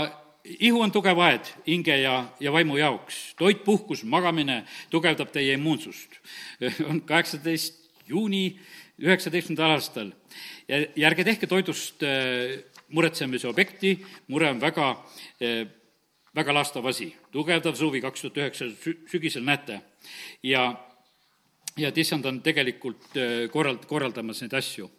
[0.60, 3.36] ihu on tugev aed hinge ja, ja vaimu jaoks.
[3.38, 6.20] toit, puhkus, magamine tugevdab teie immuunsust.
[6.90, 8.60] on kaheksateist juuni
[9.02, 10.12] üheksateistkümnendal aastal.
[10.68, 12.58] Ja, ja ärge tehke toidust äh,
[12.90, 14.92] muretsemise objekti, mure on väga
[15.42, 15.68] äh,
[16.38, 18.68] väga laastav asi, tugevdav suvi kaks tuhat üheksa
[19.10, 19.80] sügisel näete.
[20.46, 20.70] Ja,
[21.78, 24.90] ja et issand on tegelikult äh, korrald-, korraldamas neid asju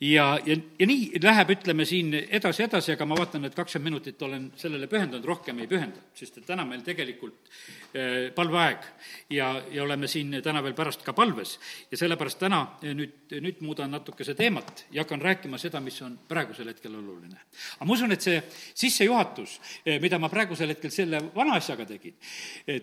[0.00, 4.22] ja, ja, ja nii läheb, ütleme siin edasi, edasi, aga ma vaatan, et kakskümmend minutit
[4.22, 7.48] olen sellele pühendanud, rohkem ei pühenda, sest et täna meil tegelikult
[7.94, 8.84] eh, palveaeg
[9.32, 11.56] ja, ja oleme siin täna veel pärast ka palves.
[11.90, 16.18] ja sellepärast täna eh, nüüd, nüüd muudan natukese teemat ja hakkan rääkima seda, mis on
[16.28, 17.40] praegusel hetkel oluline.
[17.78, 18.42] aga ma usun, et see
[18.74, 22.18] sissejuhatus, eh, mida ma praegusel hetkel selle vana asjaga tegin,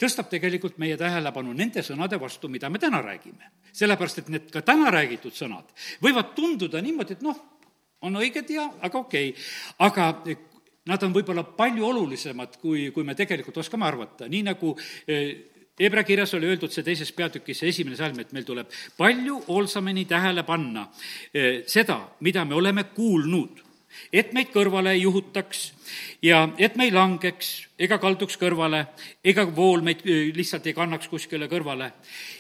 [0.02, 3.54] tõstab tegelikult meie tähelepanu nende sõnade vastu, mida me täna räägime.
[3.74, 5.70] sellepärast, et need ka täna räägitud sõnad
[6.02, 7.40] võivad tunduda niimoodi, niimoodi, et noh,
[8.04, 9.42] on õiged ja, aga okei okay.,
[9.80, 10.12] aga
[10.92, 14.76] nad on võib-olla palju olulisemad, kui, kui me tegelikult oskame arvata, nii nagu
[15.74, 20.04] Hebra kirjas oli öeldud see teises peatükis, see esimene salm, et meil tuleb palju hoolsamini
[20.06, 20.84] tähele panna
[21.66, 23.64] seda, mida me oleme kuulnud
[24.14, 25.72] et meid kõrvale ei juhutaks
[26.22, 28.86] ja et me ei langeks ega kalduks kõrvale,
[29.24, 31.92] ega vool meid lihtsalt ei kannaks kuskile kõrvale.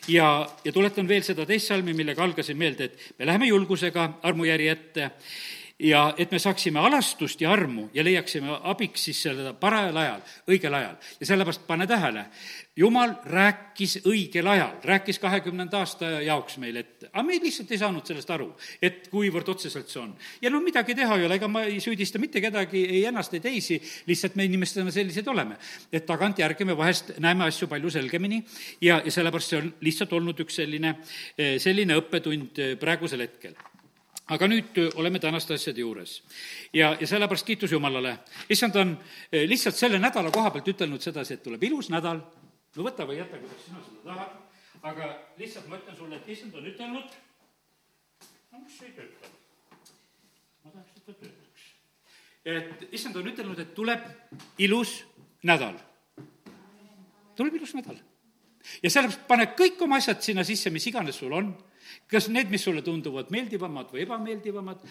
[0.07, 4.71] ja, ja tuletan veel seda teist salmi, millega algasin meelde, et me läheme julgusega armujärje
[4.71, 5.11] ette
[5.83, 10.75] ja et me saaksime alastust ja armu ja leiaksime abiks siis seda parajal ajal, õigel
[10.77, 10.95] ajal.
[11.19, 12.25] ja sellepärast pane tähele,
[12.79, 18.07] jumal rääkis õigel ajal, rääkis kahekümnenda aasta jaoks meile ette, aga me lihtsalt ei saanud
[18.07, 18.47] sellest aru,
[18.81, 20.15] et kuivõrd otseselt see on.
[20.41, 23.43] ja no midagi teha ei ole, ega ma ei süüdista mitte kedagi, ei ennast, ei
[23.43, 25.59] teisi, lihtsalt me inimestena sellised oleme.
[25.91, 28.43] et tagantjärgi me vahest näeme asju palju selgemini
[28.81, 30.95] ja, ja sellepärast see on lihtsalt olnud üks selline,
[31.59, 33.59] selline õppetund praegusel hetkel
[34.31, 36.21] aga nüüd äh, oleme tänaste asjade juures.
[36.73, 38.17] ja, ja sellepärast kiitus Jumalale.
[38.49, 42.21] issand on äh, lihtsalt selle nädala koha pealt ütelnud sedasi, et tuleb ilus nädal,
[42.75, 44.37] no võta või jäta, kuidas sina seda tahad,
[44.83, 47.17] aga lihtsalt ma ütlen sulle, et issand on ütelnud,
[48.51, 49.33] no mis ei tööta?
[50.63, 51.67] ma tahaks, et ta töötaks.
[52.45, 54.07] et issand on ütelnud, et tuleb
[54.57, 55.03] ilus
[55.43, 55.75] nädal.
[57.35, 57.99] tuleb ilus nädal.
[58.79, 61.51] ja sellepärast pane kõik oma asjad sinna sisse, mis iganes sul on
[62.09, 64.81] kas need, mis sulle tunduvad meeldivamad või ebameeldivamad,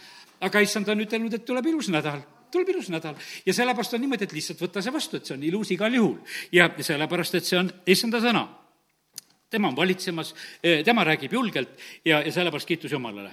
[0.40, 4.26] aga issand on ütelnud, et tuleb ilus nädal tuleb ilus nädal ja sellepärast on niimoodi,
[4.28, 6.18] et lihtsalt võta see vastu, et see on ilus igal juhul.
[6.52, 8.48] ja sellepärast, et see on issanda sõna.
[9.50, 11.68] tema on valitsemas, eh, tema räägib julgelt
[12.04, 13.30] ja, ja sellepärast kiitus Jumalale.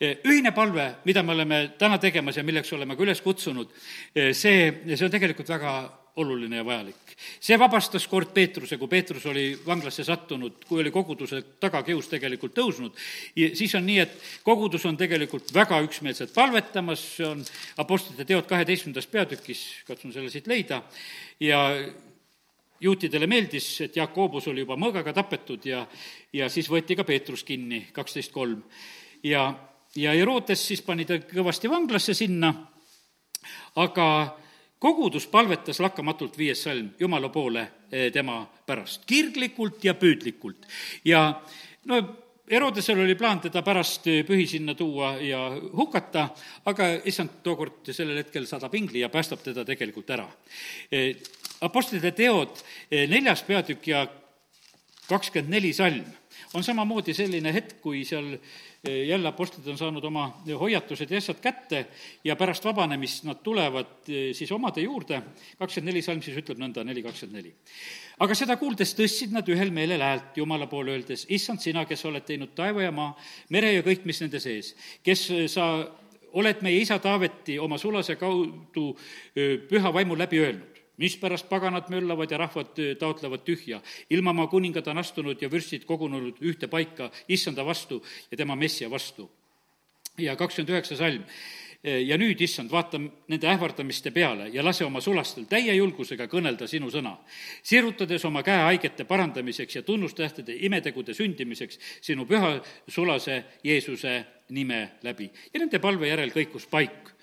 [0.00, 3.70] Eh, ühine palve, mida me oleme täna tegemas ja milleks oleme ka üles kutsunud,
[4.14, 5.72] eh, see, see on tegelikult väga
[6.16, 7.16] oluline ja vajalik.
[7.40, 12.96] see vabastas kord Peetruse, kui Peetrus oli vanglasse sattunud, kui oli koguduse tagakius tegelikult tõusnud,
[13.34, 17.44] siis on nii, et kogudus on tegelikult väga üksmeelselt palvetamas, see on
[17.82, 20.82] Apostlite teod kaheteistkümnendas peatükis, katsun selle siit leida,
[21.40, 21.60] ja
[22.80, 25.84] juutidele meeldis, et Jakobus oli juba mõõgaga tapetud ja,
[26.32, 28.62] ja siis võeti ka Peetrus kinni, kaksteist kolm.
[29.22, 29.52] ja,
[29.96, 32.52] ja Herodes siis pani ta kõvasti vanglasse sinna,
[33.76, 34.08] aga
[34.78, 40.66] kogudus palvetas lakkamatult viies salm Jumala poole eh, tema pärast, kirglikult ja püüdlikult.
[41.04, 41.40] ja
[41.84, 42.02] no
[42.50, 46.28] Herodesel oli plaan teda pärast pühi sinna tuua ja hukata,
[46.70, 50.28] aga issand tookord sellel hetkel saadab ingli ja päästab teda tegelikult ära.
[50.92, 51.16] Eh,
[51.66, 54.06] apostlite teod, eh, neljas peatükk ja
[55.08, 56.06] kakskümmend neli salm
[56.54, 58.36] on samamoodi selline hetk, kui seal
[58.86, 60.26] jälle apostlid on saanud oma
[60.60, 61.86] hoiatused ja asjad kätte
[62.24, 65.22] ja pärast vabanemist nad tulevad eh, siis omade juurde,
[65.58, 67.54] kakskümmend neli salm siis ütleb nõnda, neli kakskümmend neli.
[68.18, 72.24] aga seda kuuldes tõstsid nad ühel meelel häält Jumala poole, öeldes, issand, sina, kes oled
[72.26, 73.14] teinud taeva ja maa,
[73.50, 75.68] mere ja kõik, mis nende sees, kes sa
[76.36, 78.90] oled meie isa Taaveti oma sulase kaudu
[79.34, 83.80] püha vaimu läbi öelnud mispärast paganad möllavad ja rahvad taotlevad tühja.
[84.10, 89.30] ilmamaa kuningad on astunud ja vürstid kogunenud ühte paika issanda vastu ja tema messia vastu.
[90.18, 91.24] ja kakskümmend üheksa salm
[91.86, 96.90] ja nüüd, issand, vaata nende ähvardamiste peale ja lase oma sulastel täie julgusega kõnelda sinu
[96.90, 97.14] sõna,
[97.62, 102.56] sirutades oma käe haigete parandamiseks ja tunnustähtede imetegude sündimiseks sinu püha
[102.88, 104.16] sulase Jeesuse
[104.56, 105.30] nime läbi.
[105.52, 107.14] ja nende palve järel kõikus paik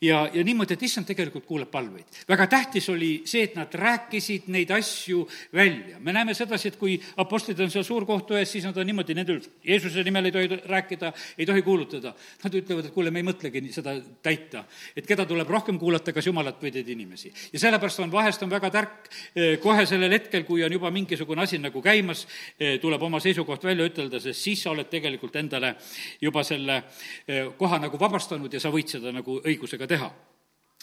[0.00, 2.04] ja, ja niimoodi, et issand tegelikult kuuleb palveid.
[2.28, 5.22] väga tähtis oli see, et nad rääkisid neid asju
[5.54, 5.98] välja.
[6.00, 9.40] me näeme sedasi, et kui apostlid on seal suurkohtu ees, siis nad on niimoodi, nende
[9.64, 12.14] Jeesuse nimel ei tohi rääkida, ei tohi kuulutada.
[12.44, 14.64] Nad ütlevad, et kuule, me ei mõtlegi seda täita.
[14.96, 17.32] et keda tuleb rohkem kuulata, kas Jumalat või teid inimesi.
[17.52, 21.42] ja sellepärast on, vahest on väga tark eh, kohe sellel hetkel, kui on juba mingisugune
[21.42, 22.26] asi nagu käimas,
[22.60, 25.74] eh, tuleb oma seisukoht välja ütelda, sest siis sa oled tegelikult endale
[26.20, 26.82] juba selle
[27.28, 30.12] eh, koha nagu vabastanud ja sa võid seda nagu õigusega sellega teha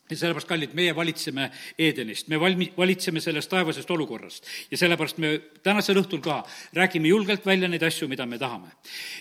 [0.10, 1.46] ja sellepärast, kallid, meie valitseme
[1.80, 4.46] Edenist, me valmi-, valitseme sellest taevasest olukorrast.
[4.72, 8.70] ja sellepärast me tänasel õhtul ka räägime julgelt välja neid asju, mida me tahame.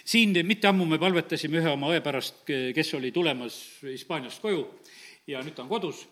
[0.04, 4.66] siin mitte ammu me palvetasime ühe oma õe pärast, kes oli tulemas Hispaaniast koju
[5.26, 6.08] ja nüüd ta on kodus,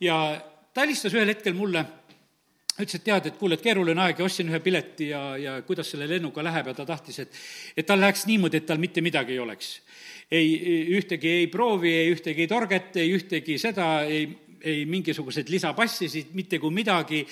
[0.00, 0.40] ja
[0.72, 1.84] ta helistas ühel hetkel mulle,
[2.84, 5.90] ütles, et tead, et kuule, et keeruline aeg ja ostsin ühe pileti ja, ja kuidas
[5.90, 7.38] selle lennuga läheb ja ta tahtis, et
[7.76, 9.78] et tal läheks niimoodi, et tal mitte midagi ei oleks
[10.30, 14.26] ei, ühtegi ei proovi, ei ühtegi torget, ei ühtegi seda, ei,
[14.66, 17.22] ei mingisuguseid lisapassisid, mitte kui midagi,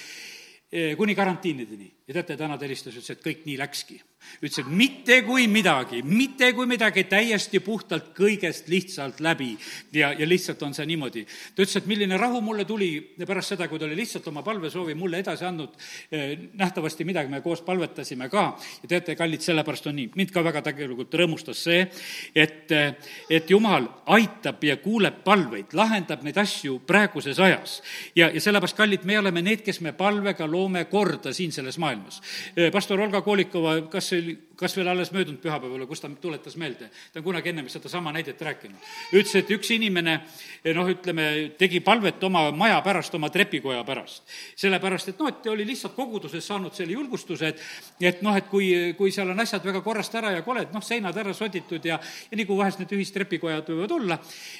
[0.70, 1.92] eh, kuni karantiinideni.
[2.06, 4.00] ja teate, täna ta helistas, ütles, et kõik nii läkski
[4.40, 9.56] ütles, et mitte kui midagi, mitte kui midagi, täiesti puhtalt kõigest lihtsalt läbi.
[9.92, 11.24] ja, ja lihtsalt on see niimoodi.
[11.54, 14.94] ta ütles, et milline rahu mulle tuli pärast seda, kui ta oli lihtsalt oma palvesoovi
[14.94, 15.76] mulle edasi andnud,
[16.54, 18.44] nähtavasti midagi me koos palvetasime ka
[18.82, 21.84] ja teate, kallid, sellepärast on nii, mind ka väga tegelikult rõõmustas see,
[22.34, 22.72] et,
[23.30, 27.80] et jumal aitab ja kuuleb palveid, lahendab neid asju praeguses ajas.
[28.16, 32.20] ja, ja sellepärast, kallid, me oleme need, kes me palvega loome korda siin selles maailmas.
[32.72, 36.90] Pastor Olga Koolikova, kas see oli kas veel alles möödunud pühapäeval, kus ta tuletas meelde,
[37.12, 38.90] ta on kunagi ennem sedasama näidet rääkinud.
[39.12, 40.18] ütles, et üks inimene
[40.74, 41.26] noh, ütleme,
[41.58, 44.22] tegi palvet oma maja pärast, oma trepikoja pärast.
[44.56, 47.60] sellepärast, et noh, et oli lihtsalt koguduses saanud selle julgustuse, et
[48.00, 51.16] et noh, et kui, kui seal on asjad väga korrast ära ja koled, noh, seinad
[51.16, 51.98] ära soditud ja
[52.30, 54.18] ja nii kui vahest need ühistrepikojad võivad olla,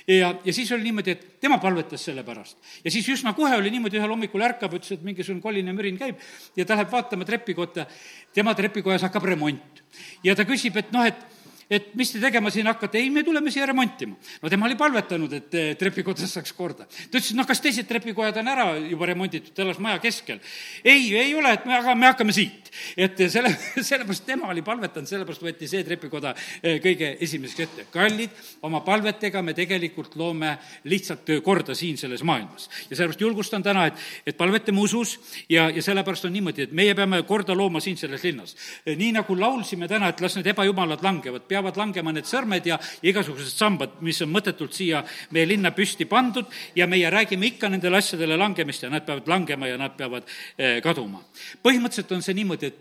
[0.09, 2.59] ja, ja siis oli niimoodi, et tema palvetas selle pärast.
[2.85, 6.21] ja siis üsna kohe oli niimoodi, ühel hommikul ärkab, ütles, et mingisugune koline mürin käib
[6.57, 7.87] ja ta läheb vaatama trepikotta,
[8.35, 9.85] tema trepikojas hakkab remont
[10.25, 11.31] ja ta küsib, et noh, et
[11.71, 14.17] et mis te tegema siin hakkate, ei, me tuleme siia remontima.
[14.43, 16.85] no tema oli palvetanud, et trepikodas saaks korda.
[16.85, 20.41] ta ütles, et noh, kas teised trepikojad on ära juba remonditud, ta elas maja keskel.
[20.85, 22.64] ei, ei ole, et me, aga me hakkame siit.
[22.97, 23.51] Et selle,
[23.91, 27.87] sellepärast tema oli palvetanud, sellepärast võeti see trepikoda eh, kõige esimeseks ette.
[27.95, 28.31] kallid,
[28.63, 30.57] oma palvetega me tegelikult loome
[30.91, 32.69] lihtsalt korda siin selles maailmas.
[32.91, 36.95] ja sellepärast julgustan täna, et, et palvetame usus ja, ja sellepärast on niimoodi, et meie
[36.95, 38.57] peame korda looma siin selles linnas.
[38.87, 43.55] nii nagu laulsime täna, et las need ebajumalad langevad, peavad langema need sõrmed ja igasugused
[43.55, 48.39] sambad, mis on mõttetult siia meie linna püsti pandud ja meie räägime ikka nendele asjadele
[48.41, 50.27] langemist ja nad peavad langema ja nad peavad
[50.59, 51.23] eh, kaduma.
[51.63, 52.77] põhimõtteliselt on see niimoodi, et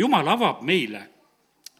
[0.00, 1.02] jumal avab meile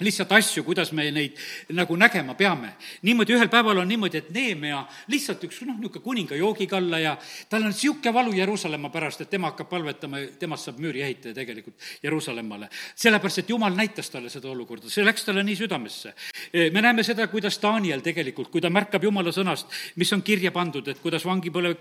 [0.00, 1.38] lihtsalt asju, kuidas me neid
[1.74, 2.72] nagu nägema peame.
[3.02, 7.16] niimoodi ühel päeval on niimoodi, et Neemia lihtsalt üks noh, niisugune kuninga joogikalla ja
[7.48, 11.74] tal on niisugune valu Jeruusalemma pärast, et tema hakkab palvetama, temast saab müüri ehitaja tegelikult
[12.02, 12.68] Jeruusalemmale.
[12.94, 16.14] sellepärast, et Jumal näitas talle seda olukorda, see läks talle nii südamesse.
[16.52, 20.52] E, me näeme seda, kuidas Daniel tegelikult, kui ta märkab Jumala sõnast, mis on kirja
[20.52, 21.74] pandud, et kuidas vangipõle,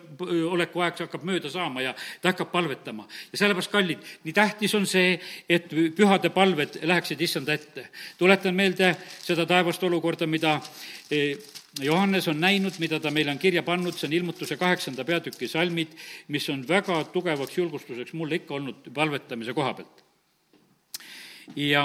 [0.49, 3.07] oleku aeg hakkab mööda saama ja ta hakkab palvetama.
[3.31, 8.93] ja sellepärast, kallid, nii tähtis on see, et pühade palved läheksid issanda ette tuletan meelde
[9.21, 10.57] seda taevast olukorda, mida
[11.11, 11.37] eh,
[11.81, 15.93] Johannes on näinud, mida ta meile on kirja pannud, see on ilmutuse kaheksanda peatüki salmid,
[16.33, 20.05] mis on väga tugevaks julgustuseks mulle ikka olnud palvetamise koha pealt.
[21.55, 21.83] ja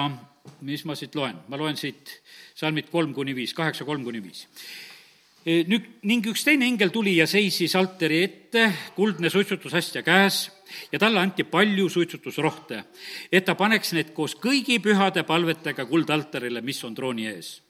[0.61, 2.21] mis ma siit loen, ma loen siit
[2.55, 4.47] salmid kolm kuni viis, kaheksa kolm kuni viis
[5.45, 10.45] ning üks teine ingel tuli ja seisis altari ette, kuldne suitsutusastja käes
[10.93, 12.85] ja talle anti palju suitsutusrohte,
[13.33, 17.61] et ta paneks need koos kõigi pühade palvetega kuldaltarile, mis on trooni ees.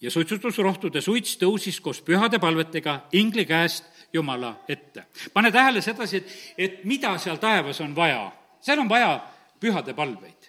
[0.00, 5.04] ja suitsutusrohtude suits tõusis koos pühade palvetega ingli käest Jumala ette.
[5.32, 8.32] pane tähele sedasi, et, et mida seal taevas on vaja.
[8.60, 9.20] seal on vaja
[9.60, 10.39] pühade palveid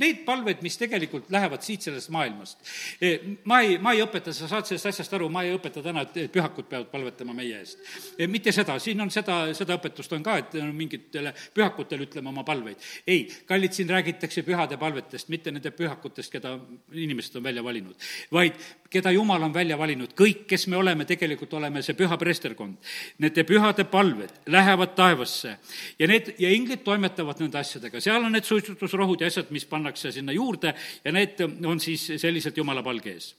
[0.00, 2.64] neid palveid, mis tegelikult lähevad siit sellest maailmast.
[3.00, 3.12] E,
[3.50, 6.32] ma ei, ma ei õpeta, sa saad sellest asjast aru, ma ei õpeta täna, et
[6.32, 7.84] pühakud peavad palvetama meie eest.
[8.16, 12.44] E, mitte seda, siin on seda, seda õpetust on ka, et mingitele pühakutele ütleme oma
[12.46, 12.80] palveid.
[13.06, 16.56] ei, kallid, siin räägitakse pühade palvetest, mitte nende pühakutest, keda
[16.92, 18.58] inimesed on välja valinud, vaid
[18.90, 22.90] keda Jumal on välja valinud, kõik, kes me oleme, tegelikult oleme see püha preesterkond.
[23.22, 25.54] Nende pühade palved lähevad taevasse
[25.98, 30.10] ja need, ja inglid toimetavad nende asjadega, seal on need suitsutusrohud ja asjad, mis pannakse
[30.14, 30.74] sinna juurde
[31.04, 33.32] ja need on siis sellised jumala palge ees.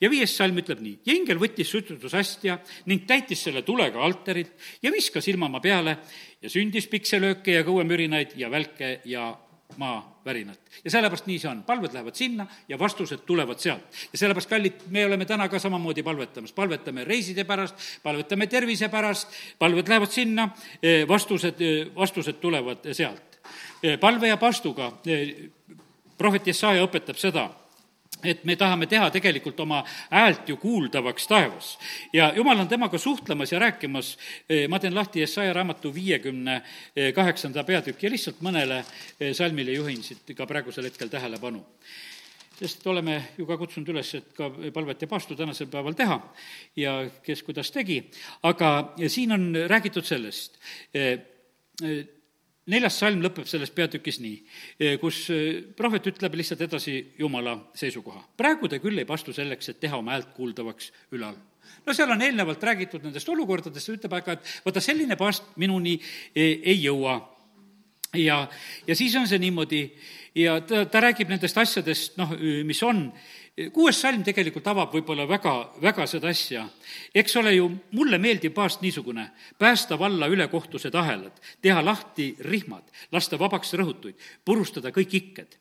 [0.00, 2.58] ja viies salm ütleb nii, ja ingel võttis sütrutusastja
[2.90, 5.98] ning täitis selle tulega altarilt ja viskas ilmamaa peale
[6.42, 9.30] ja sündis pikselööke ja kõuemürinaid ja välke ja
[9.76, 10.58] maavärinat.
[10.84, 13.82] ja sellepärast nii see on, palved lähevad sinna ja vastused tulevad sealt.
[14.12, 19.28] ja sellepärast, kallid, me oleme täna ka samamoodi palvetamas, palvetame reiside pärast, palvetame tervise pärast,
[19.58, 20.48] palved lähevad sinna,
[21.08, 21.62] vastused,
[21.94, 23.40] vastused tulevad sealt.
[24.00, 24.92] palve ja pastuga
[26.18, 27.50] prohvet Jesaja õpetab seda
[28.24, 31.78] et me tahame teha tegelikult oma häält ju kuuldavaks taevas.
[32.12, 36.62] ja jumal on temaga suhtlemas ja rääkimas, eh, ma teen lahti Jesaja raamatu viiekümne
[37.14, 38.84] kaheksanda peatüki ja lihtsalt mõnele
[39.20, 41.64] eh, salmile juhin siit ka praegusel hetkel tähelepanu.
[42.56, 46.20] sest oleme ju ka kutsunud üles, et ka palvet ja paastu tänasel päeval teha
[46.76, 47.98] ja kes kuidas tegi,
[48.42, 50.56] aga siin on räägitud sellest,
[50.94, 51.18] eh,
[52.72, 54.36] neljas salm lõpeb selles peatükis nii,
[54.80, 58.24] eh, kus eh, prohvet ütleb lihtsalt edasi Jumala seisukoha.
[58.36, 61.36] praegu te küll ei pastu selleks, et teha oma häält kuuldavaks ülal
[61.86, 65.96] no seal on eelnevalt räägitud nendest olukordadest, ütleb aga, et vaata, selline paast minuni
[66.34, 67.20] ei, ei jõua.
[68.14, 68.46] ja,
[68.86, 69.82] ja siis on see niimoodi
[70.34, 73.06] ja ta, ta räägib nendest asjadest, noh, mis on
[73.72, 76.66] kuues salm tegelikult avab võib-olla väga, väga seda asja.
[77.14, 83.38] eks ole ju, mulle meeldib paast niisugune, päästa valla ülekohtused ahelad, teha lahti rihmad, lasta
[83.38, 85.56] vabaks rõhutuid, purustada kõik ikked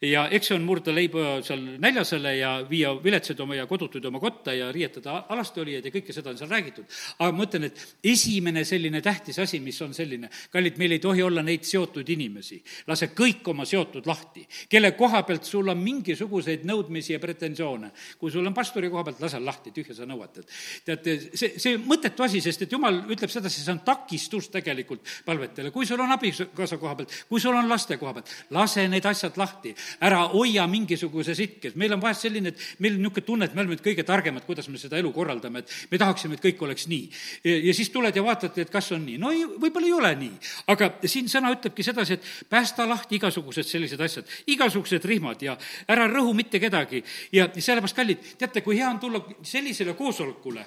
[0.00, 4.20] ja eks see on murda leiba seal näljasele ja viia viletsaid oma ja kodutuid oma
[4.20, 6.86] kotta ja riietada alastiolijaid ja kõike seda on seal räägitud.
[7.18, 11.22] aga ma mõtlen, et esimene selline tähtis asi, mis on selline, kallid, meil ei tohi
[11.22, 12.62] olla neid seotud inimesi.
[12.86, 17.90] lase kõik oma seotud lahti, kelle koha pealt sul on mingisuguseid nõudmisi ja pretensioone.
[18.18, 20.48] kui sul on pastori koha pealt, lase lahti, tühja sa nõuad, et
[20.84, 25.70] teate, see, see mõttetu asi, sest et jumal ütleb sedasi, see on takistus tegelikult palvetele.
[25.70, 29.36] kui sul on abikaasa koha pealt, kui sul on laste koha pealt, lase need asjad
[29.36, 31.76] lahti ära hoia mingisuguses itkes.
[31.76, 34.44] meil on vahest selline, et meil on niisugune tunne, et me oleme nüüd kõige targemad,
[34.46, 37.10] kuidas me seda elu korraldame, et me tahaksime, et kõik oleks nii.
[37.44, 39.18] ja siis tuled ja vaatad, et kas on nii.
[39.18, 40.32] no ei, võib-olla ei ole nii.
[40.74, 45.56] aga siin sõna ütlebki sedasi, et päästa lahti igasugused sellised asjad, igasugused rihmad ja
[45.88, 47.02] ära rõhu mitte kedagi.
[47.32, 50.66] ja sellepärast, kallid, teate, kui hea on tulla sellisele koosolekule,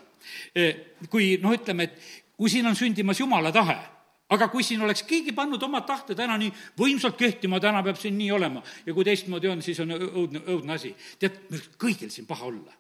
[0.56, 0.76] eh,
[1.10, 3.93] kui noh, ütleme, et kui siin on sündimas jumala tahe
[4.30, 8.16] aga kui siin oleks keegi pannud oma tahte täna nii võimsalt kehtima, täna peab siin
[8.18, 10.94] nii olema ja kui teistmoodi on, siis on õudne, õudne asi.
[11.20, 12.74] tead, meil kõigil siin paha olla.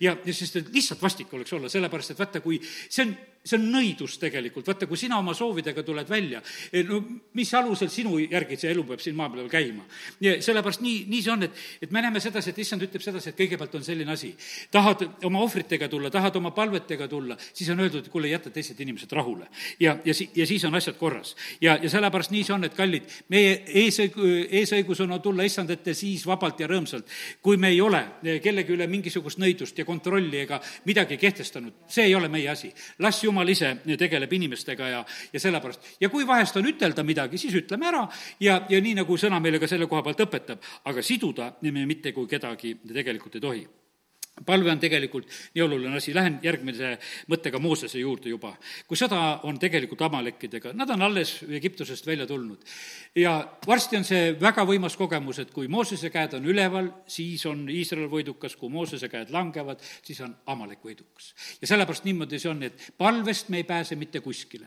[0.00, 3.56] ja, ja sest et lihtsalt vastik oleks olla, sellepärast et vaata, kui see on see
[3.56, 7.00] on nõidus tegelikult, vaata, kui sina oma soovidega tuled välja, eh, no
[7.38, 9.86] mis alusel sinu järgi see elu peab siin maa peal käima?
[10.20, 13.38] sellepärast nii, nii see on, et, et me näeme sedasi, et issand ütleb sedasi, et
[13.38, 14.34] kõigepealt on selline asi,
[14.70, 18.80] tahad oma ohvritega tulla, tahad oma palvetega tulla, siis on öeldud, et kuule, jäta teised
[18.80, 19.48] inimesed rahule.
[19.80, 21.32] ja, ja si-, ja siis on asjad korras.
[21.60, 24.20] ja, ja sellepärast nii see on, et kallid, meie eesõig-,
[24.60, 27.08] eesõigus on tulla issand ette siis vabalt ja rõõmsalt,
[27.40, 28.04] kui me ei ole
[28.44, 32.72] kellegi üle mingisugust nõidust ja kontrolli ega midagi kehtestanud, see ei ole meie asi.
[32.98, 35.96] las jumal ise tegeleb inimestega ja, ja sellepärast.
[36.00, 38.06] ja kui vahest on ütelda midagi, siis ütleme ära
[38.40, 42.12] ja, ja nii, nagu sõna meile ka selle koha pealt õpetab, aga siduda me mitte
[42.16, 43.68] kui kedagi tegelikult ei tohi
[44.46, 46.94] palve on tegelikult nii oluline asi, lähen järgmise
[47.30, 48.54] mõttega Moosese juurde juba.
[48.88, 52.58] kui sõda on tegelikult Amalekkidega, nad on alles Egiptusest välja tulnud.
[53.14, 53.34] ja
[53.66, 58.08] varsti on see väga võimas kogemus, et kui Moosese käed on üleval, siis on Iisrael
[58.08, 61.34] võidukas, kui Moosese käed langevad, siis on Amalek võidukas.
[61.60, 64.66] ja sellepärast niimoodi see on, et palvest me ei pääse mitte kuskile.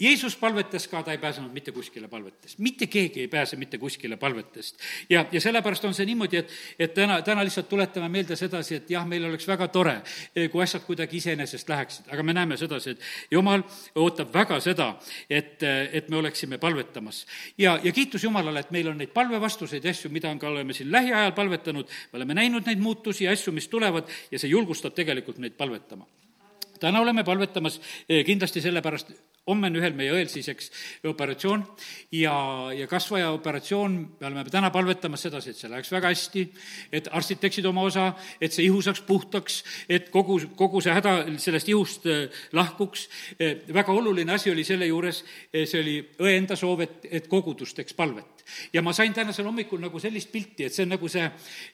[0.00, 4.16] Jeesus palvetas ka, ta ei pääsenud mitte kuskile palvetest, mitte keegi ei pääse mitte kuskile
[4.16, 4.76] palvetest.
[5.08, 8.90] ja, ja sellepärast on see niimoodi, et, et täna, täna lihtsalt tuletame meelde sedasi, et
[8.90, 9.96] jah, jah, meil oleks väga tore,
[10.34, 14.90] eh, kui asjad kuidagi iseenesest läheksid, aga me näeme sedasi, et jumal ootab väga seda,
[15.30, 17.24] et, eh, et me oleksime palvetamas.
[17.58, 20.74] ja, ja kiitus Jumalale, et meil on neid palvevastuseid ja asju, mida on ka, oleme
[20.74, 24.94] siin lähiajal palvetanud, me oleme näinud neid muutusi ja asju, mis tulevad ja see julgustab
[24.94, 26.06] tegelikult meid palvetama
[26.80, 29.12] täna oleme palvetamas eh, kindlasti sellepärast,
[29.48, 30.70] homme on ühel meie õel siis, eks,
[31.08, 31.64] operatsioon
[32.14, 32.34] ja,
[32.76, 36.44] ja kasvaja operatsioon, me oleme täna palvetamas sedasi, et see läheks väga hästi,
[37.00, 38.10] et arstid teeksid oma osa,
[38.40, 43.08] et see ihu saaks puhtaks, et kogu, kogu see häda sellest ihust äh, lahkuks.
[43.40, 47.74] Äh, väga oluline asi oli selle juures, see oli õe enda soov, et, et kogudus
[47.76, 48.37] teeks palvet
[48.72, 51.26] ja ma sain tänasel hommikul nagu sellist pilti, et see on nagu see,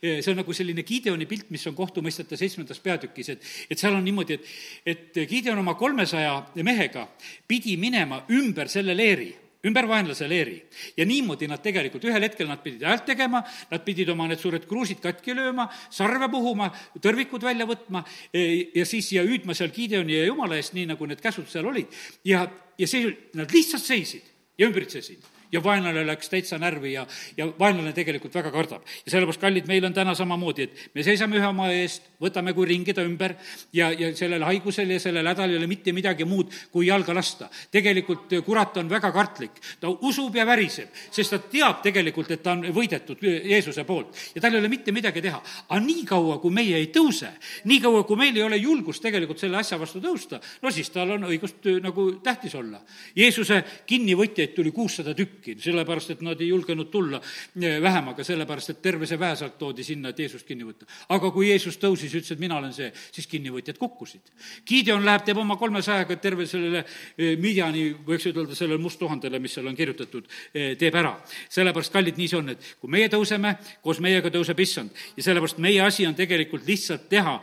[0.03, 4.05] see on nagu selline Gideoni pilt, mis on kohtumõistete seitsmendas peatükis, et, et seal on
[4.05, 4.53] niimoodi, et,
[4.95, 7.09] et Gideon oma kolmesaja mehega
[7.49, 9.33] pidi minema ümber selle leeri
[9.65, 10.63] ümber vaenlase leeri.
[10.97, 14.67] ja niimoodi nad tegelikult, ühel hetkel nad pidid häält tegema, nad pidid oma need suured
[14.69, 18.45] kruusid katki lööma, sarve puhuma, tõrvikud välja võtma e,
[18.77, 21.89] ja siis ja hüüdma seal Gideoni ja Jumala eest, nii nagu need käsud seal olid.
[22.25, 22.45] ja,
[22.79, 23.09] ja see,
[23.39, 28.51] nad lihtsalt seisid ja ümbritsesid ja vaenlane läks täitsa närvi ja, ja vaenlane tegelikult väga
[28.55, 28.83] kardab.
[29.05, 32.67] ja sellepärast, kallid, meil on täna samamoodi, et me seisame ühe oma eest, võtame kui
[32.69, 33.37] ringi ta ümber
[33.73, 37.49] ja, ja sellel haigusel ja sellel hädal ei ole mitte midagi muud, kui jalga lasta.
[37.71, 42.55] tegelikult kurat on väga kartlik, ta usub ja väriseb, sest ta teab tegelikult, et ta
[42.57, 45.40] on võidetud Jeesuse poolt ja tal ei ole mitte midagi teha.
[45.69, 47.31] aga niikaua, kui meie ei tõuse,
[47.71, 51.29] niikaua, kui meil ei ole julgust tegelikult selle asja vastu tõusta, no siis tal on
[51.31, 52.81] õigust nagu tähtis olla.
[53.17, 58.83] Jeesuse kinnivõtjaid tuli kuussada tükki, sellepärast et nad ei julgenud tulla eh, vähemaga, sellepärast et
[58.83, 60.88] terve see väesalk toodi sinna, et Jeesust kinni võtta.
[61.15, 64.33] aga kui Jeesus tõusis, ütles, et mina olen see, siis kinnivõtjad kukkusid.
[64.67, 69.69] Gideon läheb, teeb oma kolmesajaga terve sellele eh, Midjani, võiks ütelda, sellele musttuhandele, mis seal
[69.71, 71.15] on kirjutatud, eh, teeb ära.
[71.49, 75.61] sellepärast, kallid, nii see on, et kui meie tõuseme, koos meiega tõuseb issand ja sellepärast
[75.63, 77.35] meie asi on tegelikult lihtsalt teha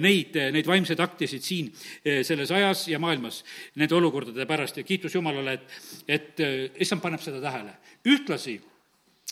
[0.00, 1.70] neid, neid vaimseid aktisid siin
[2.04, 3.42] selles ajas ja maailmas
[3.80, 5.74] nende olukordade pärast ja kiitus Jumalale, et,
[6.08, 6.42] et
[6.84, 7.74] issand paneb seda tähele.
[8.04, 8.60] ühtlasi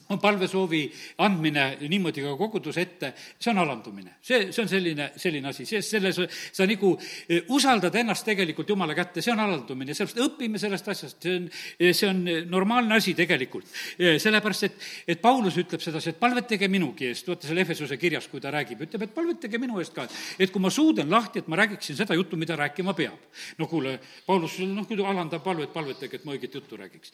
[0.08, 0.82] on palvesoovi
[1.18, 4.16] andmine niimoodi ka koguduse ette, see on alandumine.
[4.22, 6.20] see, see on selline, selline asi, see, selles,
[6.52, 6.92] sa nagu
[7.28, 11.48] eh, usaldad ennast tegelikult Jumala kätte, see on alandumine, sellepärast õpime sellest asjast, see on,
[11.78, 13.68] eh, see on normaalne asi tegelikult.
[13.98, 18.28] Eh, sellepärast, et, et Paulus ütleb sedasi, et palvetage minugi eest, vaata seal Efesuse kirjas,
[18.32, 20.06] kui ta räägib, ütleb, et palvetage minu eest ka,
[20.38, 23.30] et kui ma suudan lahti, et ma räägiksin seda juttu, mida rääkima peab.
[23.58, 27.12] no kuule, Paulus, noh, kui ta alandab palvet, palvetage, et ma õiget juttu räägiks.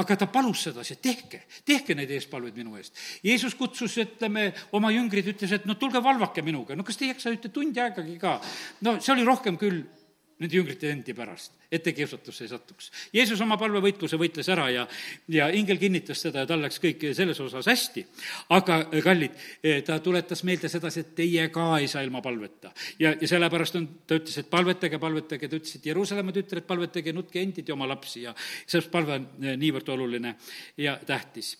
[0.00, 2.96] aga ta palus sedasi, tehke, tehke neid eespalveid minu eest.
[3.26, 7.12] Jeesus kutsus, ütleme, oma jüngrid, ütles, et no tulge valvake minuga, no kas te ei
[7.12, 8.38] jaksa ühte tundi aegagi ka?
[8.86, 9.82] no see oli rohkem küll
[10.42, 12.88] nende jüngrite endi pärast, et te kiusatusse ei satuks.
[13.14, 14.84] Jeesus oma palvevõitluse võitles ära ja,
[15.30, 18.04] ja ingel kinnitas seda ja tal läks kõik selles osas hästi.
[18.56, 19.38] aga kallid,
[19.86, 22.72] ta tuletas meelde sedasi, et teie ka ei saa ilma palveta.
[22.98, 27.14] ja, ja sellepärast on, ta ütles, et palvetage, palvetage, ta ütles, et Jeruusalemma tütred, palvetage,
[27.14, 30.36] nutke endid ja oma lapsi ja sellepärast palve on niivõrd oluline
[30.80, 31.54] ja tähtis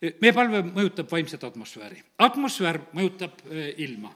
[0.00, 2.02] meie palve mõjutab vaimset atmosfääri.
[2.18, 4.12] atmosfäär mõjutab eh, ilma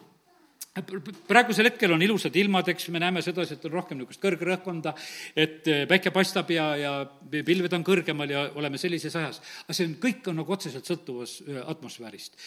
[1.29, 4.93] praegusel hetkel on ilusad ilmad, eks me näeme sedasi, et on rohkem niisugust kõrgrõhkkonda,
[5.39, 6.93] et eh, päike paistab ja, ja
[7.31, 9.41] pilved on kõrgemal ja oleme sellises ajas.
[9.65, 12.39] aga see on, kõik on nagu otseselt sõltuvas eh, atmosfäärist.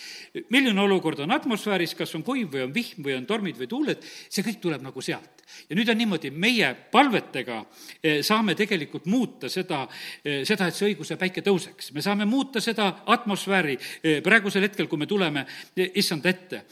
[0.53, 4.03] milline olukord on atmosfääris, kas on kuiv või on vihm või on tormid või tuuled,
[4.03, 5.43] see kõik tuleb nagu sealt.
[5.69, 7.59] ja nüüd on niimoodi, meie palvetega
[8.01, 9.85] eh, saame tegelikult muuta seda,
[10.23, 11.93] seda, et see õiguse päike tõuseks.
[11.93, 13.77] me saame muuta seda atmosfääri
[14.23, 16.63] praegusel hetkel, kui me tuleme issand ette.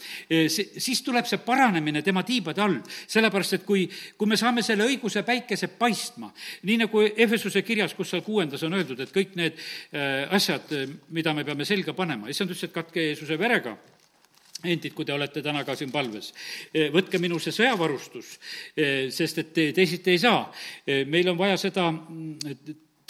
[0.47, 2.79] siis tuleb see paranemine tema tiibade all,
[3.11, 3.85] sellepärast et kui,
[4.17, 6.31] kui me saame selle õiguse päikese paistma,
[6.67, 10.71] nii nagu Efesuse kirjas, kus seal kuuendas on öeldud, et kõik need äh, asjad,
[11.11, 13.75] mida me peame selga panema, issand ütles, et katke Jeesuse verega
[14.61, 16.31] endid, kui te olete täna ka siin palves.
[16.71, 18.35] Äh, võtke minu see sõjavarustus,
[18.77, 20.45] äh, sest et teisiti ei saa.
[21.07, 21.89] meil on vaja seda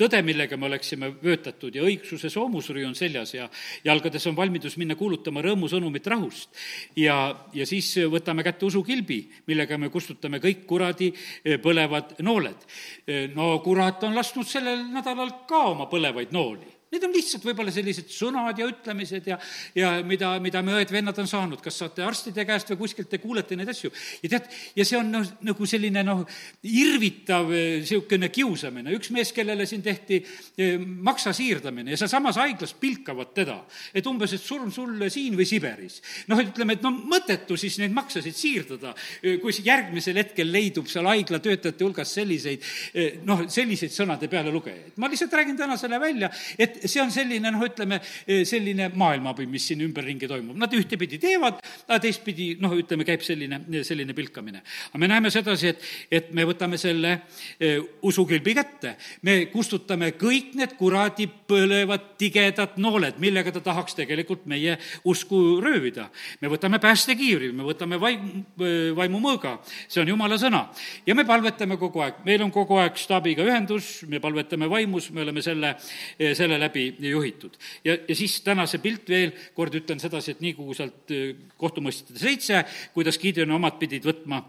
[0.01, 3.47] tõde, millega me oleksime vöötatud ja õigsuse soomusrüü on seljas ja
[3.85, 6.49] jalgades on valmidus minna kuulutama rõõmusõnumit rahust.
[6.95, 7.17] ja,
[7.53, 12.67] ja siis võtame kätte usukilbi, millega me kustutame kõik kuradi eh, põlevad nooled.
[13.07, 17.71] Eh, no kurat on lasknud sellel nädalal ka oma põlevaid nooli Need on lihtsalt võib-olla
[17.71, 19.37] sellised sõnad ja ütlemised ja,
[19.77, 23.55] ja mida, mida me õed-vennad on saanud, kas saate arstide käest või kuskilt te kuulete
[23.55, 23.87] neid asju.
[24.19, 26.25] ja tead, ja see on noh, nagu selline noh,
[26.67, 33.31] irvitav niisugune kiusamine, üks mees, kellele siin tehti eh, maksa siirdamine ja sealsamas haiglas pilkavad
[33.39, 33.55] teda,
[33.95, 36.01] et umbes, et surm sulle siin või Siberis.
[36.27, 38.91] noh, ütleme, et no mõttetu siis neid maksasid siirdada,
[39.23, 44.99] eh, kui järgmisel hetkel leidub seal haigla töötajate hulgas selliseid eh, noh, selliseid sõnade pealelugejaid.
[44.99, 46.27] ma lihtsalt räägin täna selle välja,
[46.59, 50.57] et see on selline noh, ütleme, eh, selline maailmapilt, mis siin ümberringi toimub.
[50.59, 54.61] Nad ühtepidi teevad, aga teistpidi noh, ütleme, käib selline, selline pilkamine.
[54.89, 57.13] aga me näeme sedasi, et, et me võtame selle
[57.59, 58.95] eh, usukilbi kätte,
[59.27, 66.09] me kustutame kõik need kuradi põlevad tigedad nooled, millega ta tahaks tegelikult meie usku röövida.
[66.41, 70.67] me võtame päästekiivri, me võtame vaim, eh, vaimumõõga, see on jumala sõna.
[71.05, 75.21] ja me palvetame kogu aeg, meil on kogu aeg staabiga ühendus, me palvetame vaimus, me
[75.21, 75.75] oleme selle,
[76.17, 77.57] selle läbi läbi juhitud.
[77.85, 81.35] ja, ja siis täna see pilt veel, kord ütlen sedasi, et nii kui sealt äh,
[81.57, 82.63] kohtumõistjate seitse,
[82.93, 84.41] kuidas Gideoni omad pidid võtma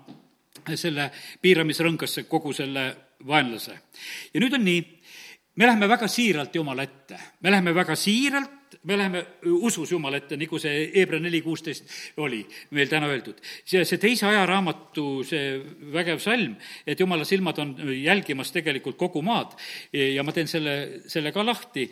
[0.79, 1.11] selle
[1.43, 2.87] piiramisrõngasse kogu selle
[3.27, 3.79] vaenlase.
[4.35, 4.83] ja nüüd on nii,
[5.57, 9.27] me läheme väga siiralt Jumala ette, me läheme väga siiralt, me läheme
[9.63, 11.87] usus Jumala ette, nagu see Hebra neli kuusteist
[12.23, 12.41] oli
[12.75, 13.39] meil täna öeldud.
[13.65, 15.61] see, see teise ajaraamatu, see
[15.95, 16.57] vägev salm,
[16.87, 19.55] et Jumala silmad on jälgimas tegelikult kogu maad
[19.93, 21.87] ja ma teen selle, selle ka lahti,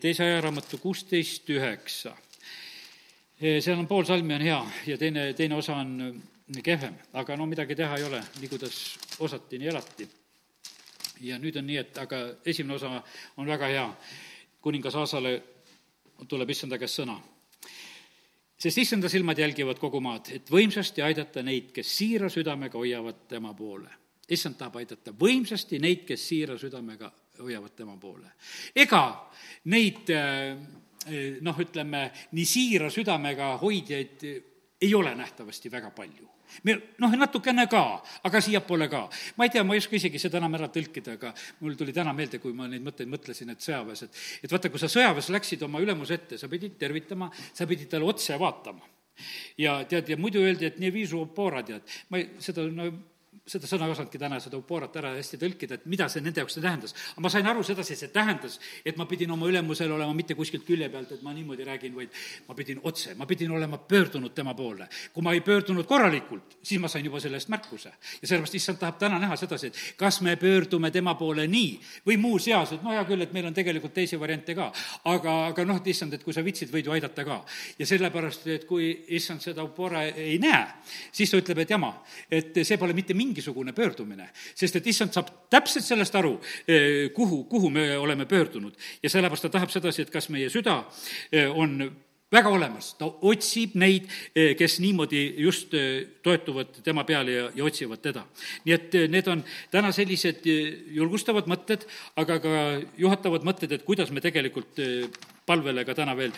[0.00, 2.14] teise ajaraamatu kuusteist üheksa.
[3.40, 6.22] seal on pool salmi on hea ja teine, teine osa on
[6.62, 10.08] kehvem, aga no midagi teha ei ole, nii kuidas osati, nii elati.
[11.20, 13.02] ja nüüd on nii, et aga esimene osa
[13.36, 13.88] on väga hea
[14.60, 15.40] kuningas Aasale
[16.28, 17.18] tuleb issanda käest sõna.
[18.60, 23.54] sest issanda silmad jälgivad kogu maad, et võimsasti aidata neid, kes siira südamega hoiavad tema
[23.54, 23.90] poole.
[24.28, 28.32] issand tahab aidata võimsasti neid, kes siira südamega hoiavad tema poole.
[28.76, 29.30] ega
[29.64, 30.56] neid äh,
[31.40, 34.26] noh, ütleme, nii siira südamega hoidjaid
[34.80, 36.28] ei ole nähtavasti väga palju
[36.64, 37.82] me noh, natukene ka,
[38.26, 39.06] aga siiapoole ka.
[39.36, 42.14] ma ei tea, ma ei oska isegi seda enam ära tõlkida, aga mul tuli täna
[42.16, 45.62] meelde, kui ma neid mõtteid mõtlesin, et sõjaväes, et et vaata, kui sa sõjaväes läksid
[45.66, 48.86] oma ülemuse ette, sa pidid tervitama, sa pidid talle otse vaatama
[49.58, 52.88] ja tead, ja muidu öeldi, et nii viisu poora, tead, ma ei, seda no
[53.50, 56.58] seda sõna ei osanudki täna seda upoorat ära hästi tõlkida, et mida see nende jaoks
[56.60, 56.94] tähendas.
[57.12, 60.64] aga ma sain aru sedasi, see tähendas, et ma pidin oma ülemusel olema mitte kuskilt
[60.66, 62.14] külje pealt, et ma niimoodi räägin, vaid
[62.48, 64.88] ma pidin otse, ma pidin olema pöördunud tema poole.
[65.12, 67.92] kui ma ei pöördunud korralikult, siis ma sain juba selle eest märkuse.
[68.22, 72.16] ja sellepärast issand tahab täna näha sedasi, et kas me pöördume tema poole nii või
[72.18, 74.70] muus eas, et no hea küll, et meil on tegelikult teisi variante ka.
[75.04, 77.42] aga, aga noh, et issand, et kui sa vitsid, võid ju aidata ka.
[77.78, 80.66] ja sellepärast, et kui issand seda upoora ei näe,
[81.12, 81.92] siis ta ütleb, et jama,
[82.30, 86.36] et see pole mitte mingi mingisugune pöördumine, sest et issand saab täpselt sellest aru,
[86.68, 88.74] eh, kuhu, kuhu me oleme pöördunud.
[89.02, 90.84] ja sellepärast ta tahab sedasi, et kas meie süda
[91.32, 91.90] eh, on
[92.32, 95.72] väga olemas, ta otsib neid, eh, kes niimoodi just
[96.22, 98.26] toetuvad tema peale ja, ja otsivad teda.
[98.64, 100.44] nii et need on täna sellised
[100.90, 101.86] julgustavad mõtted,
[102.16, 102.50] aga ka
[102.98, 104.76] juhatavad mõtted, et kuidas me tegelikult
[105.46, 106.32] palvele ka täna veel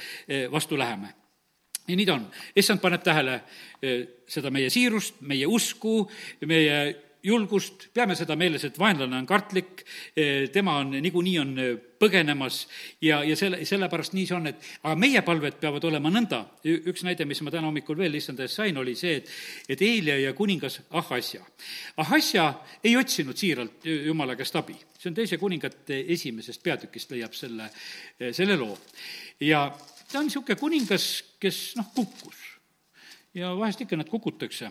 [0.50, 1.21] vastu läheme
[1.88, 2.26] ja nii ta on,
[2.56, 3.40] issand paneb tähele
[3.82, 6.02] eh, seda meie siirust, meie usku,
[6.46, 6.76] meie
[7.22, 9.84] julgust, peame seda meeles, et vaenlane on kartlik,
[10.16, 11.72] eh, tema on, niikuinii on eh,
[12.02, 12.64] põgenemas
[13.02, 17.04] ja, ja selle, sellepärast nii see on, et aga meie palved peavad olema nõnda, üks
[17.06, 19.30] näide, mis ma täna hommikul veel issanda eest sain, oli see, et
[19.70, 21.44] et Eelia ja kuningas Ahasja.
[22.02, 22.48] Ahasja
[22.82, 27.70] ei otsinud siiralt jumala käest abi, see on teise kuningate esimesest peatükist leiab selle,
[28.34, 28.74] selle loo.
[29.40, 29.68] ja
[30.12, 31.08] ta on niisugune kuningas,
[31.40, 32.38] kes noh, kukkus.
[33.34, 34.70] ja vahest ikka nad kukutakse.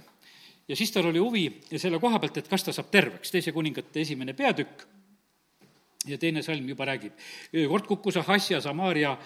[0.67, 1.45] ja siis tal oli huvi
[1.77, 4.85] selle koha pealt, et kas ta saab terveks, teise kuningate esimene peatükk,
[6.05, 7.13] ja teine salm juba räägib.
[7.69, 9.17] kord kukkus Ahasja Samaria,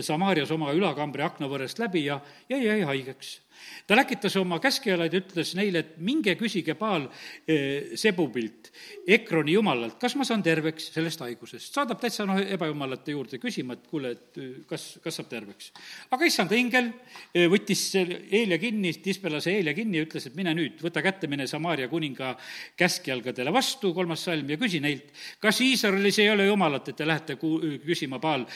[0.00, 3.40] Samaarias oma ülakambri aknavõrest läbi ja jäi, jäi haigeks
[3.86, 7.06] ta läkitas oma käskjalaid ja ütles neile, et minge küsige Paal
[7.48, 8.70] eh, Sebubilt,
[9.16, 11.74] Ekroni jumalalt, kas ma saan terveks sellest haigusest.
[11.74, 15.72] saadab täitsa noh, ebajumalate juurde küsima, et kuule, et eh, kas, kas saab terveks.
[16.14, 16.90] aga issand ingel
[17.34, 21.48] eh, võttis Eelia kinni, Tispelase Eelia kinni ja ütles, et mine nüüd, võta kätte, mine
[21.50, 22.34] Samaaria kuninga
[22.80, 27.38] käskjalgadele vastu, kolmas salm, ja küsi neilt, kas Iisraelis ei ole jumalat, et te lähete
[27.40, 28.48] ku-, küsima Paal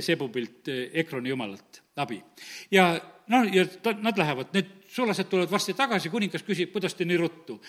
[0.00, 0.68] Sebubilt,
[1.00, 2.22] Ekroni jumalalt abi.
[2.70, 7.06] ja noh, ja ta, nad lähevad, need sulased tulevad varsti tagasi, kuningas küsib, kuidas te
[7.06, 7.60] nii ruttu.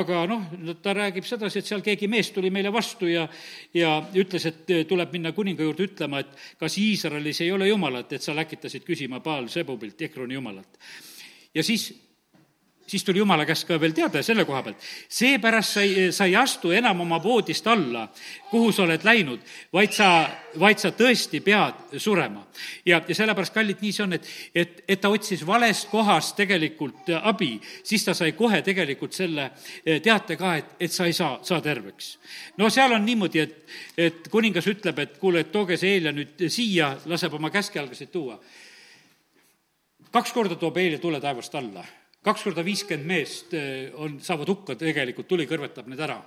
[0.00, 0.46] aga noh,
[0.82, 3.28] ta räägib sedasi, et seal keegi mees tuli meile vastu ja
[3.74, 8.22] ja ütles, et tuleb minna kuninga juurde ütlema, et kas Iisraelis ei ole jumalat, et
[8.22, 10.78] sa läkitasid küsima Baal Sebubilt, Ekroni jumalat.
[11.54, 11.92] ja siis
[12.90, 14.86] siis tuli jumala käest ka veel teada selle koha pealt.
[15.08, 18.08] seepärast sa ei, sa ei astu enam oma voodist alla,
[18.50, 20.08] kuhu sa oled läinud, vaid sa,
[20.58, 22.42] vaid sa tõesti pead surema.
[22.86, 27.12] ja, ja sellepärast, kallid, nii see on, et, et, et ta otsis valest kohast tegelikult
[27.22, 27.52] abi,
[27.84, 29.50] siis ta sai kohe tegelikult selle
[29.84, 32.16] eh, teate ka, et, et sa ei saa, saa terveks.
[32.58, 36.48] no seal on niimoodi, et, et kuningas ütleb, et kuule, et tooge see Eelia nüüd
[36.50, 38.40] siia, laseb oma käskjalgasid tuua
[40.10, 41.84] kaks korda toob Eelia tule taevast alla
[42.20, 46.18] kaks korda viiskümmend meest eh, on, saavad hukka tegelikult, tuli kõrvetab need ära.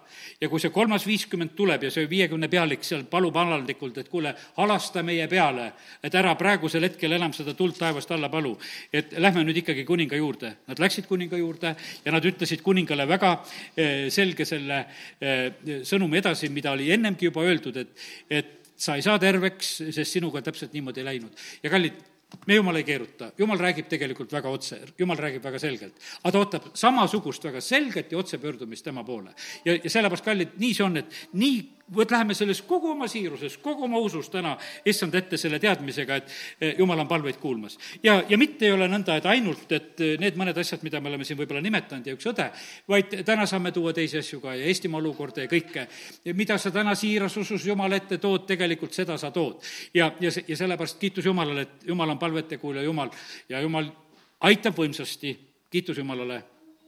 [0.41, 4.33] ja kui see kolmas viiskümmend tuleb ja see viiekümne pealik seal palub alandlikult, et kuule,
[4.57, 5.67] halasta meie peale,
[6.01, 8.55] et ära praegusel hetkel enam seda tuld taevast alla palu,
[8.89, 10.55] et lähme nüüd ikkagi kuninga juurde.
[10.67, 11.75] Nad läksid kuninga juurde
[12.05, 13.35] ja nad ütlesid kuningale väga
[13.77, 14.81] eh, selge selle
[15.21, 17.93] eh, sõnumi edasi, mida oli ennemgi juba öeldud, et,
[18.33, 21.45] et sa ei saa terveks, sest sinuga täpselt niimoodi ei läinud.
[21.61, 22.01] ja kallid,
[22.47, 25.93] me jumal ei keeruta, jumal räägib tegelikult väga otse, jumal räägib väga selgelt.
[26.23, 29.33] aga ta ootab samasugust väga selget ja otsepöördumist tema poole.
[29.65, 31.61] ja, ja sellepärast, kallid, nii see on, et nii
[31.95, 34.53] vot läheme selles kogu oma siiruses, kogu oma usus täna
[34.87, 36.31] issand ette selle teadmisega, et
[36.61, 37.77] eh, jumal on palveid kuulmas.
[38.03, 41.11] ja, ja mitte ei ole nõnda, et ainult, et eh, need mõned asjad, mida me
[41.11, 42.47] oleme siin võib-olla nimetanud ja üks õde,
[42.87, 45.87] vaid täna saame tuua teisi asju ka ja Eestimaa olukorda ja kõike.
[46.33, 49.59] mida sa täna siiras usus Jumala ette tood, tegelikult seda sa tood.
[49.93, 53.11] ja, ja, ja sellepärast kiitus Jumalale, et Jumal on palvete kuulaja Jumal
[53.49, 53.91] ja Jumal
[54.39, 55.37] aitab võimsasti,
[55.69, 56.43] kiitus Jumalale,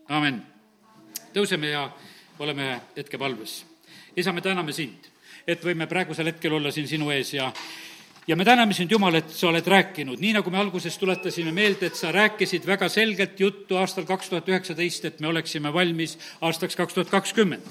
[0.08, 0.42] amin.
[1.34, 1.90] tõuseme ja
[2.40, 3.75] oleme hetke palves
[4.16, 5.10] isa, me täname sind,
[5.48, 7.52] et võime praegusel hetkel olla siin sinu ees ja
[8.28, 11.92] ja me täname sind, Jumal, et sa oled rääkinud, nii nagu me alguses tuletasime meelde,
[11.92, 16.76] et sa rääkisid väga selgelt juttu aastal kaks tuhat üheksateist, et me oleksime valmis aastaks
[16.76, 17.62] kaks tuhat kakskümmend.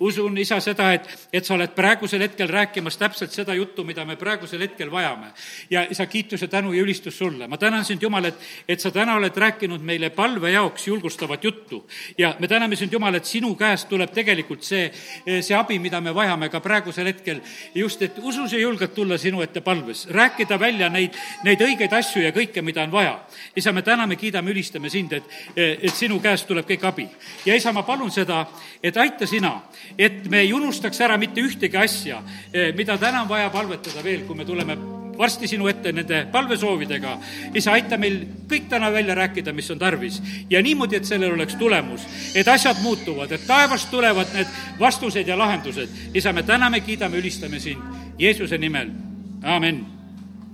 [0.00, 4.16] usun, isa, seda, et, et sa oled praegusel hetkel rääkimas täpselt seda juttu, mida me
[4.16, 5.32] praegusel hetkel vajame.
[5.70, 7.48] ja isa, kiitus ja tänu ja ülistus sulle.
[7.48, 8.38] ma tänan sind, Jumal, et,
[8.68, 11.86] et sa täna oled rääkinud meile palve jaoks julgustavat juttu.
[12.18, 14.92] ja me täname sind, Jumal, et sinu käest tuleb tegelikult see,
[15.40, 17.40] see abi, mida me vajame ka praegusel hetkel.
[17.74, 22.22] just, et usus ja julged tulla sinu ette palves rääkida välja neid, neid õigeid asju
[22.22, 23.18] ja kõike, mida on vaja.
[23.56, 25.24] isa, me täname, kiidame, ülistame sind, et,
[25.56, 27.08] et sinu käest tuleb kõik abi.
[27.46, 28.46] ja isa, ma palun seda,
[28.82, 29.60] et aita sina,
[29.98, 32.22] et me ei unustaks ära mitte ühtegi asja,
[32.76, 34.76] mida täna on vaja palvetada veel, kui me tuleme
[35.18, 37.18] varsti sinu ette nende palvesoovidega.
[37.54, 40.22] isa, aita meil kõik täna välja rääkida, mis on tarvis.
[40.50, 44.46] ja niimoodi, et sellel oleks tulemus, et asjad muutuvad, et taevast tulevad need
[44.78, 45.88] vastused ja lahendused.
[46.14, 47.82] isa, me täname, kiidame, ülistame sind
[48.18, 48.90] Jeesuse nimel,
[49.42, 49.93] amin